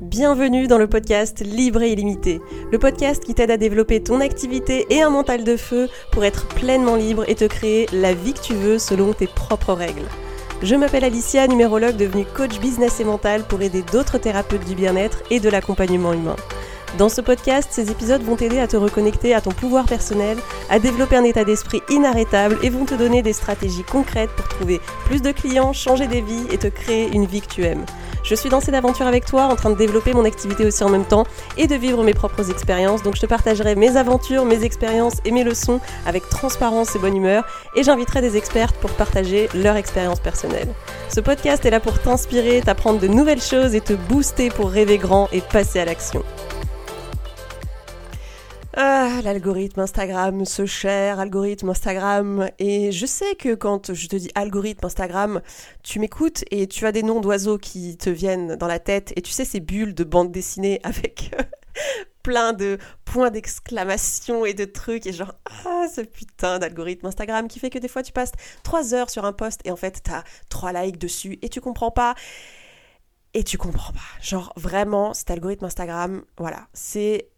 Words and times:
Bienvenue 0.00 0.66
dans 0.66 0.78
le 0.78 0.86
podcast 0.86 1.44
Libre 1.44 1.82
et 1.82 1.92
illimité, 1.92 2.40
le 2.72 2.78
podcast 2.78 3.22
qui 3.22 3.34
t'aide 3.34 3.50
à 3.50 3.58
développer 3.58 4.02
ton 4.02 4.22
activité 4.22 4.86
et 4.88 5.02
un 5.02 5.10
mental 5.10 5.44
de 5.44 5.58
feu 5.58 5.90
pour 6.10 6.24
être 6.24 6.48
pleinement 6.48 6.96
libre 6.96 7.28
et 7.28 7.34
te 7.34 7.44
créer 7.44 7.86
la 7.92 8.14
vie 8.14 8.32
que 8.32 8.40
tu 8.40 8.54
veux 8.54 8.78
selon 8.78 9.12
tes 9.12 9.26
propres 9.26 9.74
règles. 9.74 10.08
Je 10.62 10.74
m'appelle 10.74 11.04
Alicia, 11.04 11.46
numérologue 11.46 11.98
devenue 11.98 12.24
coach 12.24 12.60
business 12.60 12.98
et 13.00 13.04
mental 13.04 13.42
pour 13.42 13.60
aider 13.60 13.82
d'autres 13.92 14.16
thérapeutes 14.16 14.64
du 14.64 14.74
bien-être 14.74 15.22
et 15.30 15.38
de 15.38 15.50
l'accompagnement 15.50 16.14
humain. 16.14 16.36
Dans 16.96 17.10
ce 17.10 17.20
podcast, 17.20 17.68
ces 17.70 17.90
épisodes 17.90 18.22
vont 18.22 18.36
t'aider 18.36 18.58
à 18.58 18.66
te 18.66 18.78
reconnecter 18.78 19.34
à 19.34 19.42
ton 19.42 19.50
pouvoir 19.50 19.84
personnel, 19.84 20.38
à 20.70 20.78
développer 20.78 21.16
un 21.16 21.24
état 21.24 21.44
d'esprit 21.44 21.82
inarrêtable 21.90 22.56
et 22.62 22.70
vont 22.70 22.86
te 22.86 22.94
donner 22.94 23.20
des 23.20 23.34
stratégies 23.34 23.84
concrètes 23.84 24.30
pour 24.30 24.48
trouver 24.48 24.80
plus 25.04 25.20
de 25.20 25.30
clients, 25.30 25.74
changer 25.74 26.06
des 26.06 26.22
vies 26.22 26.46
et 26.50 26.56
te 26.56 26.68
créer 26.68 27.10
une 27.12 27.26
vie 27.26 27.42
que 27.42 27.52
tu 27.52 27.64
aimes. 27.64 27.84
Je 28.22 28.34
suis 28.34 28.48
dans 28.48 28.60
cette 28.60 28.74
aventure 28.74 29.06
avec 29.06 29.24
toi, 29.24 29.44
en 29.44 29.56
train 29.56 29.70
de 29.70 29.76
développer 29.76 30.12
mon 30.12 30.24
activité 30.24 30.64
aussi 30.64 30.84
en 30.84 30.88
même 30.88 31.04
temps 31.04 31.24
et 31.56 31.66
de 31.66 31.74
vivre 31.74 32.02
mes 32.04 32.14
propres 32.14 32.50
expériences. 32.50 33.02
Donc 33.02 33.16
je 33.16 33.20
te 33.20 33.26
partagerai 33.26 33.74
mes 33.74 33.96
aventures, 33.96 34.44
mes 34.44 34.64
expériences 34.64 35.16
et 35.24 35.30
mes 35.30 35.44
leçons 35.44 35.80
avec 36.06 36.28
transparence 36.28 36.94
et 36.94 36.98
bonne 36.98 37.16
humeur. 37.16 37.44
Et 37.74 37.82
j'inviterai 37.82 38.20
des 38.20 38.36
expertes 38.36 38.76
pour 38.76 38.90
partager 38.90 39.48
leur 39.54 39.76
expérience 39.76 40.20
personnelle. 40.20 40.68
Ce 41.08 41.20
podcast 41.20 41.64
est 41.64 41.70
là 41.70 41.80
pour 41.80 42.00
t'inspirer, 42.00 42.60
t'apprendre 42.60 43.00
de 43.00 43.08
nouvelles 43.08 43.42
choses 43.42 43.74
et 43.74 43.80
te 43.80 43.94
booster 43.94 44.50
pour 44.50 44.70
rêver 44.70 44.98
grand 44.98 45.28
et 45.32 45.40
passer 45.40 45.80
à 45.80 45.84
l'action. 45.84 46.22
L'algorithme 49.18 49.80
Instagram, 49.80 50.46
ce 50.46 50.64
cher 50.64 51.20
algorithme 51.20 51.68
Instagram. 51.68 52.48
Et 52.58 52.90
je 52.90 53.04
sais 53.04 53.34
que 53.34 53.54
quand 53.54 53.92
je 53.92 54.06
te 54.06 54.16
dis 54.16 54.30
algorithme 54.34 54.86
Instagram, 54.86 55.42
tu 55.82 55.98
m'écoutes 55.98 56.44
et 56.50 56.66
tu 56.66 56.86
as 56.86 56.92
des 56.92 57.02
noms 57.02 57.20
d'oiseaux 57.20 57.58
qui 57.58 57.98
te 57.98 58.08
viennent 58.08 58.56
dans 58.56 58.66
la 58.66 58.78
tête. 58.78 59.12
Et 59.16 59.22
tu 59.22 59.30
sais, 59.32 59.44
ces 59.44 59.60
bulles 59.60 59.94
de 59.94 60.04
bande 60.04 60.32
dessinée 60.32 60.80
avec 60.84 61.32
plein 62.22 62.52
de 62.52 62.78
points 63.04 63.30
d'exclamation 63.30 64.46
et 64.46 64.54
de 64.54 64.64
trucs. 64.64 65.06
Et 65.06 65.12
genre, 65.12 65.34
ah, 65.66 65.86
ce 65.94 66.00
putain 66.00 66.58
d'algorithme 66.58 67.06
Instagram 67.06 67.48
qui 67.48 67.58
fait 67.58 67.70
que 67.70 67.78
des 67.78 67.88
fois 67.88 68.02
tu 68.02 68.12
passes 68.12 68.32
trois 68.62 68.94
heures 68.94 69.10
sur 69.10 69.24
un 69.24 69.32
post 69.32 69.60
et 69.64 69.70
en 69.70 69.76
fait 69.76 70.00
t'as 70.02 70.22
trois 70.48 70.72
likes 70.72 70.98
dessus 70.98 71.38
et 71.42 71.48
tu 71.48 71.60
comprends 71.60 71.90
pas. 71.90 72.14
Et 73.34 73.44
tu 73.44 73.58
comprends 73.58 73.92
pas. 73.92 74.22
Genre, 74.22 74.52
vraiment, 74.56 75.14
cet 75.14 75.30
algorithme 75.30 75.64
Instagram, 75.66 76.24
voilà, 76.36 76.66
c'est 76.72 77.28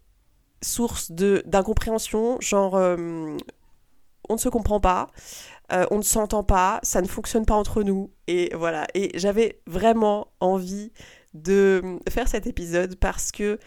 source 0.63 1.11
d'incompréhension, 1.11 2.37
genre 2.39 2.75
euh, 2.75 3.37
on 4.29 4.33
ne 4.33 4.39
se 4.39 4.49
comprend 4.49 4.79
pas, 4.79 5.09
euh, 5.71 5.85
on 5.91 5.97
ne 5.97 6.03
s'entend 6.03 6.43
pas, 6.43 6.79
ça 6.83 7.01
ne 7.01 7.07
fonctionne 7.07 7.45
pas 7.45 7.55
entre 7.55 7.83
nous, 7.83 8.11
et 8.27 8.51
voilà. 8.55 8.87
Et 8.93 9.11
j'avais 9.15 9.61
vraiment 9.67 10.27
envie 10.39 10.91
de 11.33 11.99
faire 12.09 12.27
cet 12.27 12.47
épisode 12.47 12.95
parce 12.95 13.31
que 13.31 13.59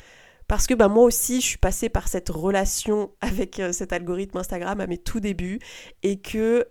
parce 0.48 0.68
que 0.68 0.74
bah, 0.74 0.88
moi 0.88 1.02
aussi 1.02 1.40
je 1.40 1.46
suis 1.46 1.58
passée 1.58 1.88
par 1.88 2.06
cette 2.06 2.28
relation 2.28 3.10
avec 3.20 3.58
euh, 3.58 3.72
cet 3.72 3.92
algorithme 3.92 4.38
Instagram 4.38 4.80
à 4.80 4.86
mes 4.86 4.98
tout 4.98 5.20
débuts 5.20 5.58
et 6.02 6.20
que 6.20 6.66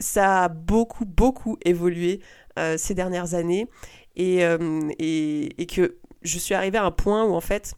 ça 0.00 0.44
a 0.44 0.48
beaucoup 0.48 1.04
beaucoup 1.04 1.56
évolué 1.64 2.20
ces 2.76 2.92
dernières 2.92 3.32
années 3.32 3.66
et, 4.14 4.40
et, 4.98 5.62
et 5.62 5.66
que 5.66 5.96
je 6.20 6.38
suis 6.38 6.54
arrivée 6.54 6.76
à 6.76 6.84
un 6.84 6.90
point 6.90 7.24
où 7.24 7.32
en 7.32 7.40
fait 7.40 7.74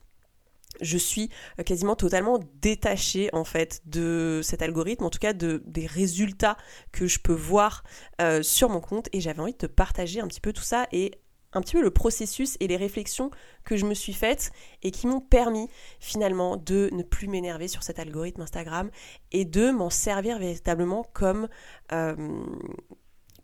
je 0.80 0.98
suis 0.98 1.30
euh, 1.58 1.62
quasiment 1.62 1.96
totalement 1.96 2.38
détachée 2.60 3.30
en 3.32 3.44
fait 3.44 3.82
de 3.86 4.40
cet 4.42 4.62
algorithme, 4.62 5.04
en 5.04 5.10
tout 5.10 5.18
cas 5.18 5.32
de, 5.32 5.62
des 5.66 5.86
résultats 5.86 6.56
que 6.92 7.06
je 7.06 7.18
peux 7.18 7.34
voir 7.34 7.84
euh, 8.20 8.42
sur 8.42 8.68
mon 8.68 8.80
compte. 8.80 9.08
Et 9.12 9.20
j'avais 9.20 9.40
envie 9.40 9.52
de 9.52 9.58
te 9.58 9.66
partager 9.66 10.20
un 10.20 10.28
petit 10.28 10.40
peu 10.40 10.52
tout 10.52 10.62
ça 10.62 10.86
et 10.92 11.12
un 11.52 11.60
petit 11.60 11.74
peu 11.74 11.82
le 11.82 11.90
processus 11.90 12.56
et 12.58 12.66
les 12.66 12.76
réflexions 12.76 13.30
que 13.64 13.76
je 13.76 13.86
me 13.86 13.94
suis 13.94 14.12
faites 14.12 14.50
et 14.82 14.90
qui 14.90 15.06
m'ont 15.06 15.20
permis 15.20 15.68
finalement 16.00 16.56
de 16.56 16.88
ne 16.92 17.04
plus 17.04 17.28
m'énerver 17.28 17.68
sur 17.68 17.84
cet 17.84 18.00
algorithme 18.00 18.42
Instagram 18.42 18.90
et 19.30 19.44
de 19.44 19.70
m'en 19.70 19.88
servir 19.88 20.40
véritablement 20.40 21.04
comme, 21.12 21.48
euh, 21.92 22.44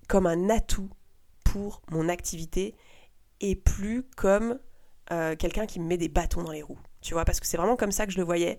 comme 0.08 0.26
un 0.26 0.50
atout 0.50 0.90
pour 1.44 1.82
mon 1.92 2.08
activité 2.08 2.74
et 3.40 3.54
plus 3.54 4.02
comme 4.16 4.58
quelqu'un 5.40 5.66
qui 5.66 5.80
me 5.80 5.86
met 5.86 5.96
des 5.96 6.08
bâtons 6.08 6.44
dans 6.44 6.52
les 6.52 6.62
roues 6.62 6.78
tu 7.00 7.14
vois, 7.14 7.24
parce 7.24 7.40
que 7.40 7.46
c'est 7.46 7.56
vraiment 7.56 7.76
comme 7.76 7.92
ça 7.92 8.06
que 8.06 8.12
je 8.12 8.18
le 8.18 8.24
voyais. 8.24 8.58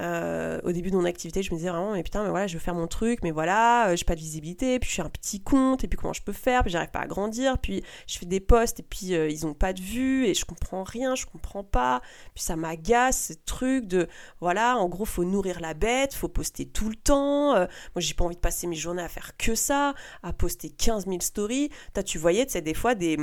Euh, 0.00 0.60
au 0.64 0.72
début 0.72 0.90
de 0.90 0.96
mon 0.96 1.04
activité, 1.04 1.42
je 1.42 1.50
me 1.52 1.58
disais 1.58 1.68
vraiment, 1.68 1.92
mais 1.92 2.02
putain, 2.02 2.22
mais 2.22 2.30
voilà, 2.30 2.46
je 2.46 2.54
veux 2.54 2.60
faire 2.60 2.74
mon 2.74 2.86
truc, 2.86 3.20
mais 3.22 3.32
voilà, 3.32 3.88
euh, 3.88 3.96
j'ai 3.96 4.04
pas 4.04 4.14
de 4.14 4.20
visibilité, 4.20 4.78
puis 4.78 4.88
je 4.88 4.94
suis 4.94 5.02
un 5.02 5.10
petit 5.10 5.40
compte, 5.40 5.84
et 5.84 5.88
puis 5.88 5.98
comment 5.98 6.14
je 6.14 6.22
peux 6.22 6.32
faire, 6.32 6.62
puis 6.62 6.72
j'arrive 6.72 6.90
pas 6.90 7.00
à 7.00 7.06
grandir, 7.06 7.58
puis 7.58 7.82
je 8.06 8.18
fais 8.18 8.26
des 8.26 8.40
posts, 8.40 8.80
et 8.80 8.82
puis 8.82 9.14
euh, 9.14 9.28
ils 9.28 9.46
ont 9.46 9.52
pas 9.52 9.74
de 9.74 9.80
vue, 9.80 10.26
et 10.26 10.32
je 10.32 10.46
comprends 10.46 10.84
rien, 10.84 11.14
je 11.14 11.26
comprends 11.26 11.64
pas, 11.64 12.00
puis 12.34 12.42
ça 12.42 12.56
m'agace, 12.56 13.28
ce 13.28 13.32
truc 13.44 13.86
de, 13.86 14.08
voilà, 14.40 14.78
en 14.78 14.88
gros, 14.88 15.04
faut 15.04 15.24
nourrir 15.24 15.60
la 15.60 15.74
bête, 15.74 16.14
faut 16.14 16.28
poster 16.28 16.64
tout 16.64 16.88
le 16.88 16.96
temps, 16.96 17.54
moi 17.54 17.66
j'ai 17.98 18.14
pas 18.14 18.24
envie 18.24 18.36
de 18.36 18.40
passer 18.40 18.66
mes 18.66 18.76
journées 18.76 19.02
à 19.02 19.08
faire 19.08 19.36
que 19.36 19.54
ça, 19.54 19.94
à 20.22 20.32
poster 20.32 20.70
15 20.70 21.06
000 21.06 21.18
stories, 21.20 21.70
T'as, 21.92 22.02
tu 22.02 22.18
voyais, 22.18 22.46
tu 22.46 22.52
sais, 22.52 22.62
des 22.62 22.74
fois, 22.74 22.94
des, 22.94 23.18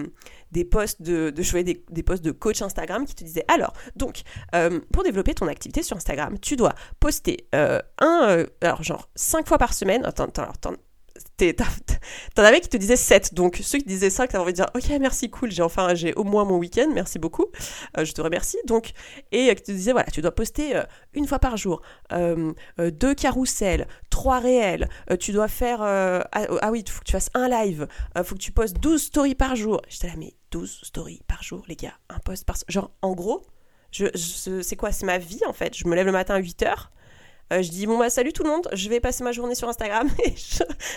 des 0.52 0.66
posts 0.66 1.02
de 1.02 1.34
je 1.38 1.50
voyais 1.52 1.64
des, 1.64 1.84
des 1.90 2.04
posts 2.04 2.24
de 2.24 2.32
coach 2.32 2.62
Instagram 2.62 3.06
qui 3.06 3.16
te 3.16 3.24
disaient, 3.24 3.46
alors, 3.48 3.74
donc, 3.96 4.22
pour 4.92 5.04
développer 5.04 5.34
ton 5.34 5.48
activité 5.48 5.82
sur 5.82 5.98
Instagram, 5.98 6.38
tu 6.40 6.56
dois 6.56 6.67
poster 7.00 7.48
euh, 7.56 7.80
un, 8.00 8.28
euh, 8.30 8.46
alors 8.62 8.84
genre 8.84 9.10
5 9.16 9.48
fois 9.48 9.58
par 9.58 9.74
semaine. 9.74 10.06
Attends, 10.06 10.26
attends, 10.26 10.44
attends. 10.44 10.74
T'en 12.36 12.44
avais 12.44 12.62
qui 12.62 12.70
te 12.70 12.78
disaient 12.78 12.96
7, 12.96 13.34
donc 13.34 13.60
ceux 13.64 13.80
qui 13.80 13.86
disaient 13.86 14.10
5, 14.10 14.30
t'avais 14.30 14.42
envie 14.42 14.54
de 14.54 14.58
dire 14.58 14.70
ok 14.76 15.00
merci 15.00 15.30
cool, 15.30 15.52
j'ai 15.52 15.62
enfin 15.62 15.94
j'ai 15.94 16.14
au 16.14 16.24
moins 16.24 16.46
mon 16.46 16.58
week-end, 16.58 16.90
merci 16.94 17.20
beaucoup, 17.20 17.46
euh, 17.98 18.06
je 18.06 18.12
te 18.12 18.22
remercie. 18.22 18.58
Donc 18.66 18.92
et 19.32 19.54
qui 19.56 19.64
te 19.64 19.72
disaient 19.72 19.92
voilà 19.92 20.10
tu 20.12 20.22
dois 20.22 20.34
poster 20.34 20.82
une 21.14 21.28
fois 21.28 21.40
par 21.40 21.58
jour, 21.58 21.82
deux 22.12 23.14
carousels, 23.16 23.88
trois 24.10 24.40
réels, 24.40 24.90
tu 25.20 25.32
dois 25.32 25.48
faire 25.48 25.82
ah, 25.82 26.28
ah, 26.34 26.72
oui 26.72 26.84
il 26.86 26.92
faut 26.92 27.00
que 27.00 27.06
tu 27.06 27.12
fasses 27.12 27.30
un 27.34 27.50
live, 27.50 27.88
il 28.16 28.24
faut 28.24 28.36
que 28.36 28.42
tu 28.42 28.52
postes 28.52 28.78
12 28.78 29.02
stories 29.02 29.36
par 29.36 29.56
jour. 29.56 29.82
J'étais 29.90 30.08
là 30.08 30.14
mais 30.18 30.34
12 30.52 30.82
stories 30.84 31.22
par 31.28 31.44
jour 31.44 31.64
les 31.68 31.76
gars, 31.76 31.94
un 32.10 32.20
post 32.20 32.46
par 32.46 32.58
genre 32.68 32.92
en 33.02 33.14
gros 33.14 33.44
c'est 34.16 34.76
quoi 34.76 34.92
C'est 34.92 35.06
ma 35.06 35.18
vie 35.18 35.42
en 35.48 35.54
fait. 35.54 35.76
Je 35.76 35.88
me 35.88 35.96
lève 35.96 36.06
le 36.06 36.12
matin 36.12 36.36
à 36.36 36.42
8h. 36.42 36.90
Euh, 37.54 37.62
je 37.62 37.70
dis 37.70 37.88
bon 37.88 37.98
bah 37.98 38.10
salut 38.10 38.34
tout 38.34 38.44
le 38.44 38.50
monde, 38.50 38.68
je 38.74 38.90
vais 38.90 39.00
passer 39.00 39.24
ma 39.24 39.32
journée 39.32 39.56
sur 39.56 39.70
Instagram 39.70 40.10
et 40.26 40.34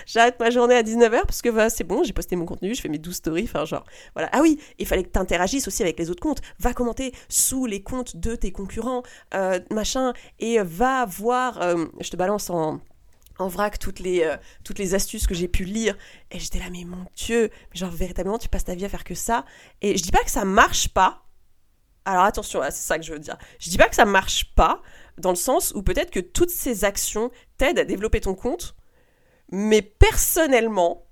j'arrête 0.04 0.40
ma 0.40 0.50
journée 0.50 0.74
à 0.74 0.82
19h 0.82 1.22
parce 1.22 1.42
que 1.42 1.48
bah, 1.48 1.70
c'est 1.70 1.84
bon, 1.84 2.02
j'ai 2.02 2.12
posté 2.12 2.34
mon 2.34 2.44
contenu, 2.44 2.74
je 2.74 2.80
fais 2.80 2.88
mes 2.88 2.98
12 2.98 3.14
stories, 3.14 3.44
enfin 3.44 3.64
genre 3.64 3.84
voilà. 4.14 4.28
Ah 4.32 4.40
oui, 4.42 4.58
il 4.78 4.86
fallait 4.86 5.04
que 5.04 5.10
tu 5.10 5.18
interagisses 5.18 5.68
aussi 5.68 5.82
avec 5.82 5.96
les 5.98 6.10
autres 6.10 6.22
comptes. 6.22 6.40
Va 6.58 6.74
commenter 6.74 7.12
sous 7.28 7.66
les 7.66 7.82
comptes 7.82 8.16
de 8.16 8.34
tes 8.34 8.50
concurrents, 8.50 9.04
euh, 9.34 9.60
machin, 9.70 10.12
et 10.40 10.58
va 10.60 11.04
voir, 11.04 11.62
euh, 11.62 11.86
je 12.00 12.10
te 12.10 12.16
balance 12.16 12.50
en, 12.50 12.80
en 13.38 13.46
vrac 13.46 13.78
toutes 13.78 14.00
les, 14.00 14.28
toutes 14.64 14.80
les 14.80 14.94
astuces 14.94 15.28
que 15.28 15.34
j'ai 15.34 15.48
pu 15.48 15.62
lire. 15.62 15.96
Et 16.32 16.40
j'étais 16.40 16.58
là, 16.58 16.66
mais 16.72 16.82
mon 16.82 17.04
Dieu, 17.14 17.50
genre 17.74 17.90
véritablement, 17.90 18.38
tu 18.38 18.48
passes 18.48 18.64
ta 18.64 18.74
vie 18.74 18.84
à 18.84 18.88
faire 18.88 19.04
que 19.04 19.14
ça. 19.14 19.44
Et 19.82 19.96
je 19.96 20.02
dis 20.02 20.10
pas 20.10 20.24
que 20.24 20.30
ça 20.30 20.44
marche 20.44 20.88
pas, 20.88 21.22
alors 22.04 22.24
attention, 22.24 22.60
c'est 22.64 22.72
ça 22.72 22.98
que 22.98 23.04
je 23.04 23.12
veux 23.12 23.18
dire. 23.18 23.36
Je 23.58 23.70
dis 23.70 23.76
pas 23.78 23.88
que 23.88 23.94
ça 23.94 24.04
marche 24.04 24.54
pas, 24.54 24.82
dans 25.18 25.30
le 25.30 25.36
sens 25.36 25.72
où 25.74 25.82
peut-être 25.82 26.10
que 26.10 26.20
toutes 26.20 26.50
ces 26.50 26.84
actions 26.84 27.30
t'aident 27.58 27.78
à 27.78 27.84
développer 27.84 28.20
ton 28.20 28.34
compte, 28.34 28.74
mais 29.52 29.82
personnellement, 29.82 31.06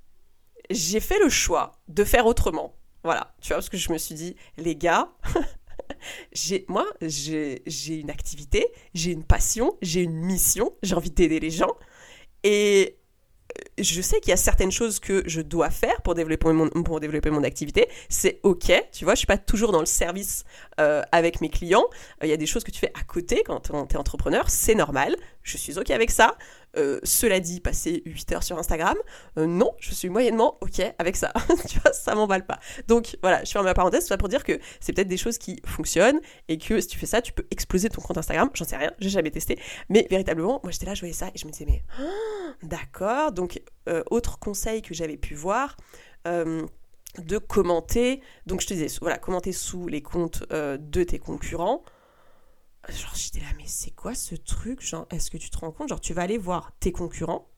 j'ai 0.71 1.01
fait 1.01 1.19
le 1.19 1.29
choix 1.29 1.73
de 1.89 2.05
faire 2.05 2.27
autrement. 2.27 2.75
Voilà, 3.05 3.35
tu 3.41 3.49
vois, 3.49 3.57
parce 3.57 3.69
que 3.69 3.77
je 3.77 3.93
me 3.93 3.99
suis 3.99 4.15
dit, 4.15 4.37
les 4.57 4.77
gars, 4.77 5.13
j'ai, 6.33 6.65
moi, 6.69 6.87
j'ai, 7.01 7.63
j'ai 7.67 7.95
une 7.97 8.11
activité, 8.11 8.67
j'ai 8.95 9.13
une 9.13 9.25
passion, 9.25 9.77
j'ai 9.83 10.03
une 10.03 10.17
mission, 10.17 10.73
j'ai 10.83 10.95
envie 10.95 11.11
d'aider 11.11 11.41
les 11.41 11.51
gens. 11.51 11.75
Et 12.45 12.99
je 13.83 14.03
sais 14.03 14.21
qu'il 14.21 14.31
y 14.31 14.33
a 14.33 14.37
certaines 14.37 14.71
choses 14.71 15.01
que 15.01 15.23
je 15.27 15.41
dois 15.41 15.71
faire 15.71 16.01
pour 16.03 16.15
développer 16.15 16.53
mon, 16.53 16.69
pour 16.69 17.01
développer 17.01 17.31
mon 17.31 17.45
activité. 17.45 17.89
C'est 18.09 18.41
ok, 18.43 18.73
tu 18.93 19.05
vois, 19.05 19.15
je 19.15 19.19
suis 19.19 19.27
pas 19.27 19.39
toujours 19.39 19.73
dans 19.73 19.81
le 19.81 19.87
service 19.87 20.45
euh, 20.81 21.03
avec 21.13 21.41
mes 21.41 21.49
clients. 21.49 21.87
Euh, 22.23 22.27
il 22.27 22.29
y 22.29 22.33
a 22.33 22.37
des 22.37 22.47
choses 22.47 22.65
que 22.65 22.71
tu 22.71 22.79
fais 22.79 22.93
à 22.99 23.05
côté 23.05 23.43
quand 23.45 23.61
tu 23.61 23.73
es 23.73 23.97
entrepreneur, 23.97 24.49
c'est 24.49 24.75
normal. 24.75 25.17
Je 25.43 25.57
suis 25.57 25.79
ok 25.79 25.91
avec 25.91 26.11
ça. 26.11 26.37
Euh, 26.77 27.01
cela 27.03 27.41
dit, 27.41 27.61
passer 27.61 28.03
8 28.05 28.33
heures 28.33 28.43
sur 28.43 28.59
Instagram, 28.59 28.97
non, 29.37 29.73
je 29.79 29.95
suis 29.95 30.11
moyennement 30.11 30.59
ok 30.61 30.83
avec 30.99 31.17
ça. 31.17 31.33
tu 31.69 31.81
vois, 31.81 31.93
ça 31.93 32.15
m'emballe 32.15 32.45
pas. 32.45 32.59
Donc 32.87 33.17
voilà, 33.23 33.43
je 33.45 33.51
ferme 33.51 33.65
ma 33.65 33.75
parenthèse, 33.75 34.07
ça 34.07 34.19
pour 34.19 34.29
dire 34.29 34.45
que 34.45 34.59
c'est 34.81 34.93
peut-être 34.93 35.09
des 35.09 35.17
choses 35.17 35.39
qui 35.39 35.61
fonctionnent 35.65 36.21
et 36.49 36.59
que 36.59 36.81
si 36.81 36.89
tu 36.89 36.99
fais 36.99 37.07
ça, 37.07 37.23
tu 37.23 37.33
peux 37.33 37.47
exploser 37.51 37.89
ton 37.89 38.03
compte 38.03 38.19
Instagram. 38.19 38.51
J'en 38.55 38.65
sais 38.65 38.77
rien, 38.77 38.93
j'ai 38.99 39.09
jamais 39.09 39.31
testé. 39.31 39.59
Mais 39.89 40.07
véritablement, 40.11 40.61
moi 40.63 40.71
j'étais 40.71 40.87
là, 40.87 40.95
je 40.95 41.01
voyais 41.01 41.15
ça 41.15 41.29
et 41.35 41.39
je 41.39 41.47
me 41.47 41.53
disais, 41.53 41.67
mais 41.67 41.83
d'accord. 42.63 43.33
Donc, 43.33 43.61
euh, 43.89 44.03
autre 44.11 44.39
conseil 44.39 44.83
que 44.83 44.95
j'avais 44.95 45.17
pu 45.17 45.35
voir 45.35 45.77
de 46.27 47.39
commenter. 47.39 48.21
Donc 48.45 48.61
je 48.61 48.67
te 48.67 48.75
disais, 48.75 48.89
voilà, 49.01 49.17
commenter 49.17 49.53
sous 49.53 49.89
les 49.89 50.03
comptes 50.03 50.45
de 50.51 51.05
tes 51.05 51.19
concurrents. 51.19 51.83
Genre, 52.89 53.15
j'étais 53.15 53.41
là, 53.41 53.47
mais 53.57 53.67
c'est 53.67 53.93
quoi 53.93 54.15
ce 54.15 54.35
truc? 54.35 54.83
Genre, 54.83 55.07
est-ce 55.11 55.31
que 55.31 55.39
tu 55.39 55.49
te 55.49 55.57
rends 55.57 55.73
compte? 55.73 55.89
Genre, 55.89 56.01
tu 56.01 56.13
vas 56.13 56.23
aller 56.23 56.37
voir 56.37 56.73
tes 56.81 56.93
concurrents 56.93 57.49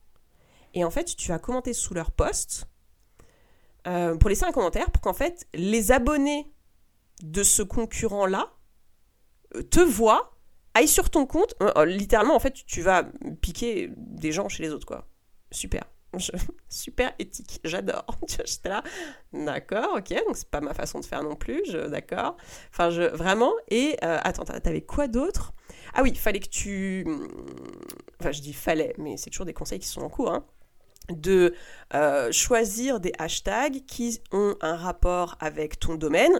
et 0.73 0.83
en 0.83 0.91
fait, 0.91 1.15
tu 1.15 1.27
vas 1.29 1.39
commenter 1.39 1.73
sous 1.73 1.93
leur 1.93 2.11
post 2.11 2.67
euh, 3.87 4.15
pour 4.15 4.29
laisser 4.29 4.45
un 4.45 4.51
commentaire 4.51 4.91
pour 4.91 5.01
qu'en 5.01 5.13
fait, 5.13 5.47
les 5.53 5.91
abonnés 5.91 6.51
de 7.23 7.43
ce 7.43 7.61
concurrent-là 7.61 8.53
euh, 9.55 9.63
te 9.63 9.79
voit, 9.79 10.37
aille 10.73 10.87
sur 10.87 11.09
ton 11.09 11.25
compte, 11.25 11.55
euh, 11.61 11.71
euh, 11.77 11.85
littéralement, 11.85 12.35
en 12.35 12.39
fait, 12.39 12.53
tu 12.65 12.81
vas 12.81 13.03
piquer 13.41 13.89
des 13.97 14.31
gens 14.31 14.49
chez 14.49 14.63
les 14.63 14.69
autres, 14.69 14.85
quoi. 14.85 15.07
Super. 15.51 15.83
super 16.69 17.13
éthique, 17.19 17.59
j'adore. 17.63 18.05
J'étais 18.45 18.69
là, 18.69 18.83
d'accord, 19.33 19.95
ok, 19.97 20.09
donc 20.25 20.35
c'est 20.35 20.49
pas 20.49 20.61
ma 20.61 20.73
façon 20.73 20.99
de 20.99 21.05
faire 21.05 21.23
non 21.23 21.35
plus, 21.35 21.71
d'accord. 21.89 22.37
Enfin, 22.71 22.89
je, 22.89 23.03
vraiment, 23.03 23.53
et 23.69 23.97
attends, 24.01 24.43
t'avais 24.43 24.81
quoi 24.81 25.07
d'autre? 25.07 25.53
Ah 25.93 26.03
oui, 26.03 26.15
fallait 26.15 26.39
que 26.39 26.49
tu. 26.49 27.05
Enfin, 28.19 28.31
je 28.31 28.41
dis 28.41 28.53
fallait, 28.53 28.93
mais 28.97 29.17
c'est 29.17 29.29
toujours 29.29 29.45
des 29.45 29.53
conseils 29.53 29.79
qui 29.79 29.87
sont 29.87 30.01
en 30.01 30.09
cours, 30.09 30.31
hein 30.31 30.45
de 31.09 31.53
choisir 32.31 32.99
des 32.99 33.11
hashtags 33.17 33.85
qui 33.85 34.21
ont 34.31 34.55
un 34.61 34.75
rapport 34.75 35.35
avec 35.41 35.79
ton 35.79 35.95
domaine 35.95 36.39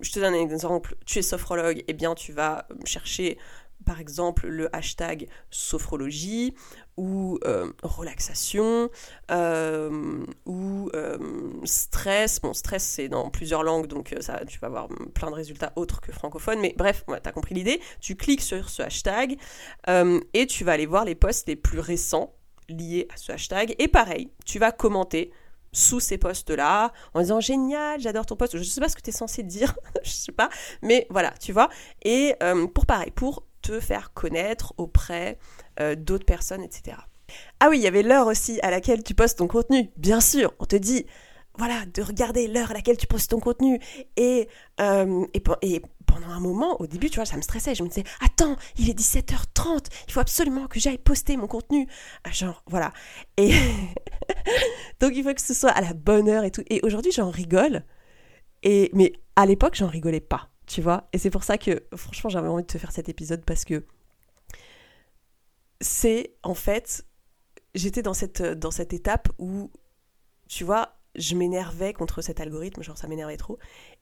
je 0.00 0.12
te 0.12 0.20
donne 0.20 0.34
un 0.34 0.40
exemple, 0.40 0.96
tu 1.06 1.18
es 1.18 1.22
sophrologue, 1.22 1.78
et 1.78 1.84
eh 1.88 1.92
bien 1.92 2.14
tu 2.14 2.32
vas 2.32 2.66
chercher 2.84 3.38
par 3.86 4.00
exemple 4.00 4.48
le 4.48 4.74
hashtag 4.76 5.28
sophrologie 5.50 6.54
ou 6.96 7.38
euh, 7.44 7.72
relaxation 7.82 8.90
euh, 9.30 10.26
ou 10.44 10.90
euh, 10.94 11.18
stress. 11.64 12.40
Bon, 12.40 12.52
stress 12.52 12.82
c'est 12.82 13.08
dans 13.08 13.30
plusieurs 13.30 13.62
langues 13.62 13.86
donc 13.86 14.14
ça, 14.20 14.44
tu 14.46 14.58
vas 14.58 14.66
avoir 14.66 14.88
plein 15.14 15.30
de 15.30 15.36
résultats 15.36 15.72
autres 15.76 16.00
que 16.00 16.12
francophones, 16.12 16.60
mais 16.60 16.74
bref, 16.76 17.04
tu 17.06 17.14
as 17.14 17.32
compris 17.32 17.54
l'idée. 17.54 17.80
Tu 18.00 18.16
cliques 18.16 18.42
sur 18.42 18.68
ce 18.68 18.82
hashtag 18.82 19.38
et 20.34 20.46
tu 20.46 20.64
vas 20.64 20.72
aller 20.72 20.86
voir 20.86 21.04
les 21.04 21.14
posts 21.14 21.48
les 21.48 21.56
plus 21.56 21.80
récents 21.80 22.34
liés 22.68 23.06
à 23.14 23.16
ce 23.16 23.32
hashtag. 23.32 23.74
Et 23.78 23.88
pareil, 23.88 24.30
tu 24.44 24.58
vas 24.58 24.72
commenter 24.72 25.30
sous 25.72 26.00
ces 26.00 26.16
postes-là, 26.16 26.92
en 27.12 27.20
disant 27.20 27.38
génial, 27.38 28.00
j'adore 28.00 28.24
ton 28.24 28.34
poste. 28.34 28.54
Je 28.54 28.58
ne 28.58 28.64
sais 28.64 28.80
pas 28.80 28.88
ce 28.88 28.96
que 28.96 29.02
tu 29.02 29.10
es 29.10 29.12
censé 29.12 29.42
dire, 29.42 29.76
je 30.02 30.10
sais 30.10 30.32
pas, 30.32 30.48
mais 30.82 31.06
voilà, 31.10 31.32
tu 31.38 31.52
vois. 31.52 31.68
Et 32.02 32.34
pour 32.74 32.86
pareil, 32.86 33.10
pour 33.10 33.45
faire 33.72 34.12
connaître 34.12 34.74
auprès 34.76 35.38
euh, 35.80 35.94
d'autres 35.94 36.26
personnes, 36.26 36.62
etc. 36.62 36.96
Ah 37.60 37.68
oui, 37.68 37.78
il 37.78 37.82
y 37.82 37.86
avait 37.86 38.02
l'heure 38.02 38.26
aussi 38.26 38.60
à 38.62 38.70
laquelle 38.70 39.02
tu 39.02 39.14
postes 39.14 39.38
ton 39.38 39.48
contenu. 39.48 39.90
Bien 39.96 40.20
sûr, 40.20 40.54
on 40.60 40.64
te 40.64 40.76
dit, 40.76 41.06
voilà, 41.58 41.84
de 41.86 42.02
regarder 42.02 42.48
l'heure 42.48 42.70
à 42.70 42.74
laquelle 42.74 42.96
tu 42.96 43.06
postes 43.06 43.30
ton 43.30 43.40
contenu. 43.40 43.80
Et, 44.16 44.48
euh, 44.80 45.26
et, 45.34 45.42
et, 45.62 45.82
pendant 46.06 46.28
un 46.28 46.40
moment, 46.40 46.80
au 46.80 46.86
début, 46.86 47.10
tu 47.10 47.16
vois, 47.16 47.26
ça 47.26 47.36
me 47.36 47.42
stressait. 47.42 47.74
Je 47.74 47.82
me 47.82 47.88
disais, 47.88 48.04
attends, 48.20 48.56
il 48.78 48.88
est 48.88 48.98
17h30, 48.98 49.86
il 50.06 50.12
faut 50.12 50.20
absolument 50.20 50.66
que 50.66 50.78
j'aille 50.80 50.98
poster 50.98 51.36
mon 51.36 51.46
contenu. 51.46 51.86
Ah, 52.24 52.30
genre, 52.30 52.62
voilà. 52.66 52.92
Et 53.36 53.52
donc, 55.00 55.12
il 55.14 55.24
faut 55.24 55.34
que 55.34 55.40
ce 55.40 55.54
soit 55.54 55.70
à 55.70 55.80
la 55.80 55.94
bonne 55.94 56.28
heure 56.28 56.44
et 56.44 56.50
tout. 56.50 56.62
Et 56.68 56.80
aujourd'hui, 56.82 57.12
j'en 57.12 57.30
rigole. 57.30 57.84
Et, 58.62 58.90
mais 58.94 59.12
à 59.36 59.46
l'époque, 59.46 59.74
j'en 59.74 59.88
rigolais 59.88 60.20
pas, 60.20 60.48
tu 60.66 60.82
vois. 60.82 61.08
Et 61.12 61.18
c'est 61.18 61.30
pour 61.30 61.44
ça 61.44 61.58
que, 61.58 61.84
franchement, 61.94 62.30
j'avais 62.30 62.48
envie 62.48 62.62
de 62.62 62.68
te 62.68 62.78
faire 62.78 62.92
cet 62.92 63.08
épisode 63.08 63.44
parce 63.44 63.64
que 63.64 63.84
c'est, 65.80 66.36
en 66.42 66.54
fait, 66.54 67.04
j'étais 67.74 68.02
dans 68.02 68.14
cette, 68.14 68.42
dans 68.42 68.70
cette 68.70 68.92
étape 68.92 69.28
où, 69.38 69.70
tu 70.48 70.64
vois, 70.64 70.96
je 71.14 71.34
m'énervais 71.34 71.92
contre 71.92 72.20
cet 72.20 72.40
algorithme, 72.40 72.82
genre 72.82 72.98
ça 72.98 73.08
m'énervait 73.08 73.36
trop. 73.36 73.58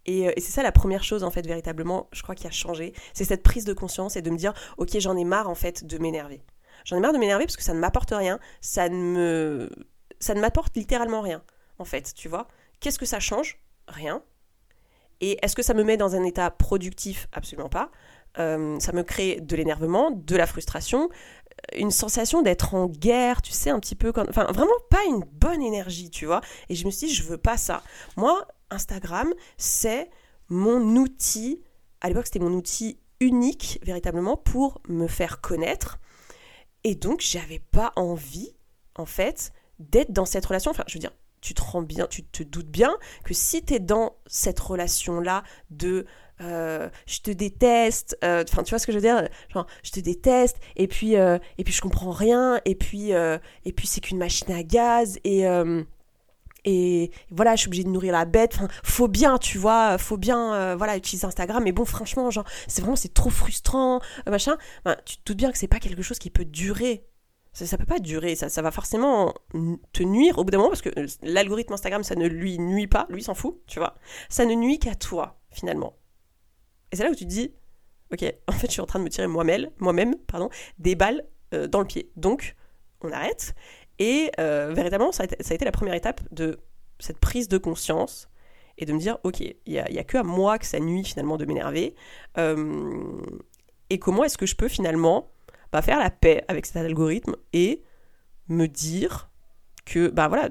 Euh, 0.09 0.33
et, 0.35 0.41
c'est 0.41 0.53
ça 0.53 0.63
la 0.63 0.73
première 0.73 1.05
chose, 1.05 1.23
en 1.23 1.31
fait, 1.31 1.47
véritablement, 1.47 2.09
je 2.13 2.23
crois, 2.23 2.35
qui 2.35 2.47
a 2.47 2.51
changé. 2.51 2.93
C'est 3.13 3.25
cette 3.25 3.43
prise 3.43 3.65
de 3.65 3.73
conscience 3.73 4.17
et 4.17 4.23
de 4.23 4.31
me 4.31 4.37
dire, 4.37 4.53
ok, 4.79 4.99
j'en 4.99 5.17
ai 5.17 5.25
marre, 5.25 5.49
en 5.49 5.55
fait, 5.55 5.85
de 5.85 5.99
m'énerver. 5.99 6.43
J'en 6.85 6.97
ai 6.97 7.01
marre 7.01 7.13
de 7.13 7.19
m'énerver 7.19 7.45
parce 7.45 7.57
que 7.57 7.63
ça 7.63 7.75
ne 7.75 7.79
m'apporte 7.79 8.11
rien, 8.11 8.39
ça 8.61 8.89
ne 8.89 8.97
me... 8.97 9.71
Ça 10.21 10.33
ne 10.35 10.41
m'apporte 10.41 10.75
littéralement 10.77 11.21
rien, 11.21 11.43
en 11.79 11.85
fait, 11.85 12.15
tu 12.15 12.29
vois. 12.29 12.49
Qu'est-ce 12.81 12.99
que 12.99 13.05
ça 13.05 13.21
change? 13.21 13.59
Rien. 13.89 14.23
Et 15.25 15.39
est-ce 15.41 15.57
que 15.57 15.63
ça 15.63 15.73
me 15.73 15.85
met 15.85 15.97
dans 15.97 16.15
un 16.15 16.23
état 16.23 16.51
productif? 16.51 17.29
Absolument 17.33 17.71
pas. 17.71 17.91
Euh, 18.39 18.79
ça 18.79 18.93
me 18.93 19.03
crée 19.03 19.41
de 19.41 19.57
l'énervement, 19.57 20.11
de 20.11 20.37
la 20.37 20.47
frustration, 20.47 21.09
une 21.75 21.91
sensation 21.91 22.43
d'être 22.43 22.75
en 22.75 22.89
guerre, 22.89 23.41
tu 23.41 23.53
sais, 23.53 23.71
un 23.71 23.81
petit 23.81 23.95
peu 23.95 24.13
comme... 24.13 24.27
Enfin, 24.29 24.45
vraiment 24.53 24.75
pas 24.91 25.03
une 25.09 25.25
bonne 25.33 25.63
énergie, 25.63 26.11
tu 26.11 26.27
vois. 26.27 26.43
Et 26.69 26.75
je 26.75 26.85
me 26.85 26.91
suis 26.91 27.07
dit, 27.07 27.15
je 27.15 27.23
veux 27.23 27.39
pas 27.39 27.57
ça. 27.57 27.83
Moi, 28.19 28.47
Instagram, 28.69 29.33
c'est 29.57 30.11
mon 30.51 30.95
outil, 30.97 31.63
à 32.03 32.09
l'époque 32.09 32.27
c'était 32.27 32.39
mon 32.39 32.53
outil 32.53 32.99
unique, 33.21 33.79
véritablement, 33.83 34.37
pour 34.37 34.83
me 34.89 35.07
faire 35.07 35.41
connaître. 35.41 36.01
Et 36.83 36.97
donc, 36.97 37.23
j'avais 37.23 37.61
pas 37.61 37.95
envie, 37.97 38.55
en 38.95 39.07
fait, 39.07 39.53
d'être 39.79 40.13
dans 40.13 40.27
cette 40.27 40.45
relation. 40.45 40.71
Enfin, 40.71 40.85
je 40.87 40.95
veux 40.95 41.01
dire, 41.01 41.13
tu 41.45 41.53
te 41.53 41.63
rends 41.63 41.83
bien, 41.83 42.07
tu 42.07 42.25
te 42.25 42.43
doutes 42.43 42.71
bien 42.71 42.97
que 43.23 43.35
si 43.35 43.63
tu 43.63 43.75
es 43.75 43.79
dans 43.79 44.17
cette 44.27 44.59
relation-là 44.59 45.45
de 45.69 46.07
euh, 46.41 46.89
je 47.07 47.21
te 47.21 47.31
déteste, 47.31 48.17
euh, 48.25 48.45
enfin 48.51 48.63
tu 48.63 48.71
vois 48.71 48.79
ce 48.79 48.87
que 48.87 48.93
je 48.93 48.97
veux 48.97 49.03
dire, 49.03 49.29
je 49.83 49.91
te 49.91 50.01
déteste 50.01 50.57
et 50.75 50.89
puis 50.89 51.17
euh, 51.17 51.39
et 51.59 51.65
puis 51.65 51.75
je 51.75 51.83
comprends 51.83 52.13
rien 52.13 52.61
et 52.65 52.75
puis 52.75 53.11
et 53.11 53.73
puis 53.77 53.87
c'est 53.87 54.01
qu'une 54.01 54.17
machine 54.17 54.53
à 54.53 54.63
gaz 54.63 55.19
et 55.23 57.11
voilà, 57.31 57.57
je 57.57 57.61
suis 57.61 57.69
obligée 57.69 57.85
de 57.85 57.91
nourrir 57.91 58.15
la 58.15 58.25
bête. 58.25 58.57
Faut 58.83 59.09
bien, 59.09 59.37
tu 59.37 59.59
vois, 59.59 59.99
faut 59.99 60.17
bien, 60.17 60.75
voilà, 60.77 60.97
utiliser 60.97 61.27
Instagram. 61.27 61.63
Mais 61.63 61.73
bon, 61.73 61.85
franchement, 61.85 62.31
genre, 62.31 62.47
c'est 62.69 62.81
vraiment, 62.81 62.97
c'est 62.97 63.13
trop 63.13 63.29
frustrant, 63.29 64.01
machin. 64.27 64.57
tu 65.05 65.19
te 65.19 65.23
doutes 65.27 65.37
bien 65.37 65.53
que 65.53 65.59
c'est 65.59 65.69
pas 65.69 65.79
quelque 65.79 66.01
chose 66.01 66.19
qui 66.19 66.31
peut 66.31 66.47
durer. 66.47 67.05
Ça, 67.55 67.67
ça 67.67 67.79
peut 67.79 67.87
pas 67.87 68.01
durer. 68.01 68.35
Ça, 68.35 68.63
va 68.63 68.71
forcément 68.73 69.33
te 69.93 70.03
nuire 70.03 70.39
au 70.39 70.45
bout 70.45 70.51
d'un 70.51 70.59
moment 70.59 70.71
parce 70.71 70.83
que 70.83 70.91
l'algorithme 71.23 71.73
Instagram, 71.73 72.03
ça 72.03 72.17
ne 72.17 72.27
lui 72.27 72.59
nuit 72.59 72.89
pas. 72.89 73.07
Lui, 73.09 73.23
s'en 73.23 73.35
fout, 73.35 73.63
tu 73.67 73.79
vois. 73.79 73.95
Ça 74.29 74.45
ne 74.45 74.55
nuit 74.55 74.81
qu'à 74.81 74.97
toi, 74.97 75.41
finalement. 75.51 75.97
Et 76.91 76.97
c'est 76.97 77.05
là 77.05 77.11
où 77.11 77.15
tu 77.15 77.25
te 77.25 77.31
dis, 77.31 77.55
ok, 78.13 78.25
en 78.49 78.53
fait, 78.53 78.67
je 78.67 78.73
suis 78.73 78.81
en 78.81 78.87
train 78.87 78.99
de 78.99 79.05
me 79.05 79.09
tirer 79.09 79.29
moi-même, 79.29 79.71
moi-même, 79.79 80.17
pardon, 80.27 80.51
des 80.79 80.97
balles 80.97 81.25
euh, 81.55 81.69
dans 81.69 81.79
le 81.79 81.87
pied. 81.87 82.11
Donc, 82.17 82.57
on 83.03 83.13
arrête. 83.13 83.55
Et 84.01 84.33
euh, 84.41 84.73
véritablement, 84.75 85.13
ça 85.13 85.23
a, 85.23 85.27
été, 85.27 85.65
la 85.65 85.73
première 85.73 85.95
étape 85.95 86.21
de 86.33 86.59
cette 86.99 87.19
prise 87.19 87.47
de 87.47 87.59
conscience 87.59 88.29
et 88.79 88.85
de 88.85 88.93
me 88.93 88.99
dire, 88.99 89.19
ok, 89.23 89.41
il 89.41 89.57
n'y 89.67 89.79
a, 89.79 89.85
a, 89.85 90.05
que 90.05 90.19
à 90.19 90.25
moi 90.25 90.59
que 90.59 90.67
ça 90.67 90.81
nuit 90.81 91.05
finalement 91.05 91.37
de 91.37 91.45
m'énerver. 91.45 91.95
Euh, 92.37 93.23
et 93.91 94.01
comment 94.01 94.25
est-ce 94.25 94.37
que 94.37 94.47
je 94.47 94.57
peux 94.57 94.67
finalement 94.67 95.31
faire 95.83 95.99
la 95.99 96.11
paix 96.11 96.45
avec 96.49 96.67
cet 96.67 96.77
algorithme 96.77 97.37
et 97.53 97.83
me 98.49 98.67
dire 98.67 99.31
que, 99.85 100.09
bah 100.09 100.29
voilà, 100.29 100.49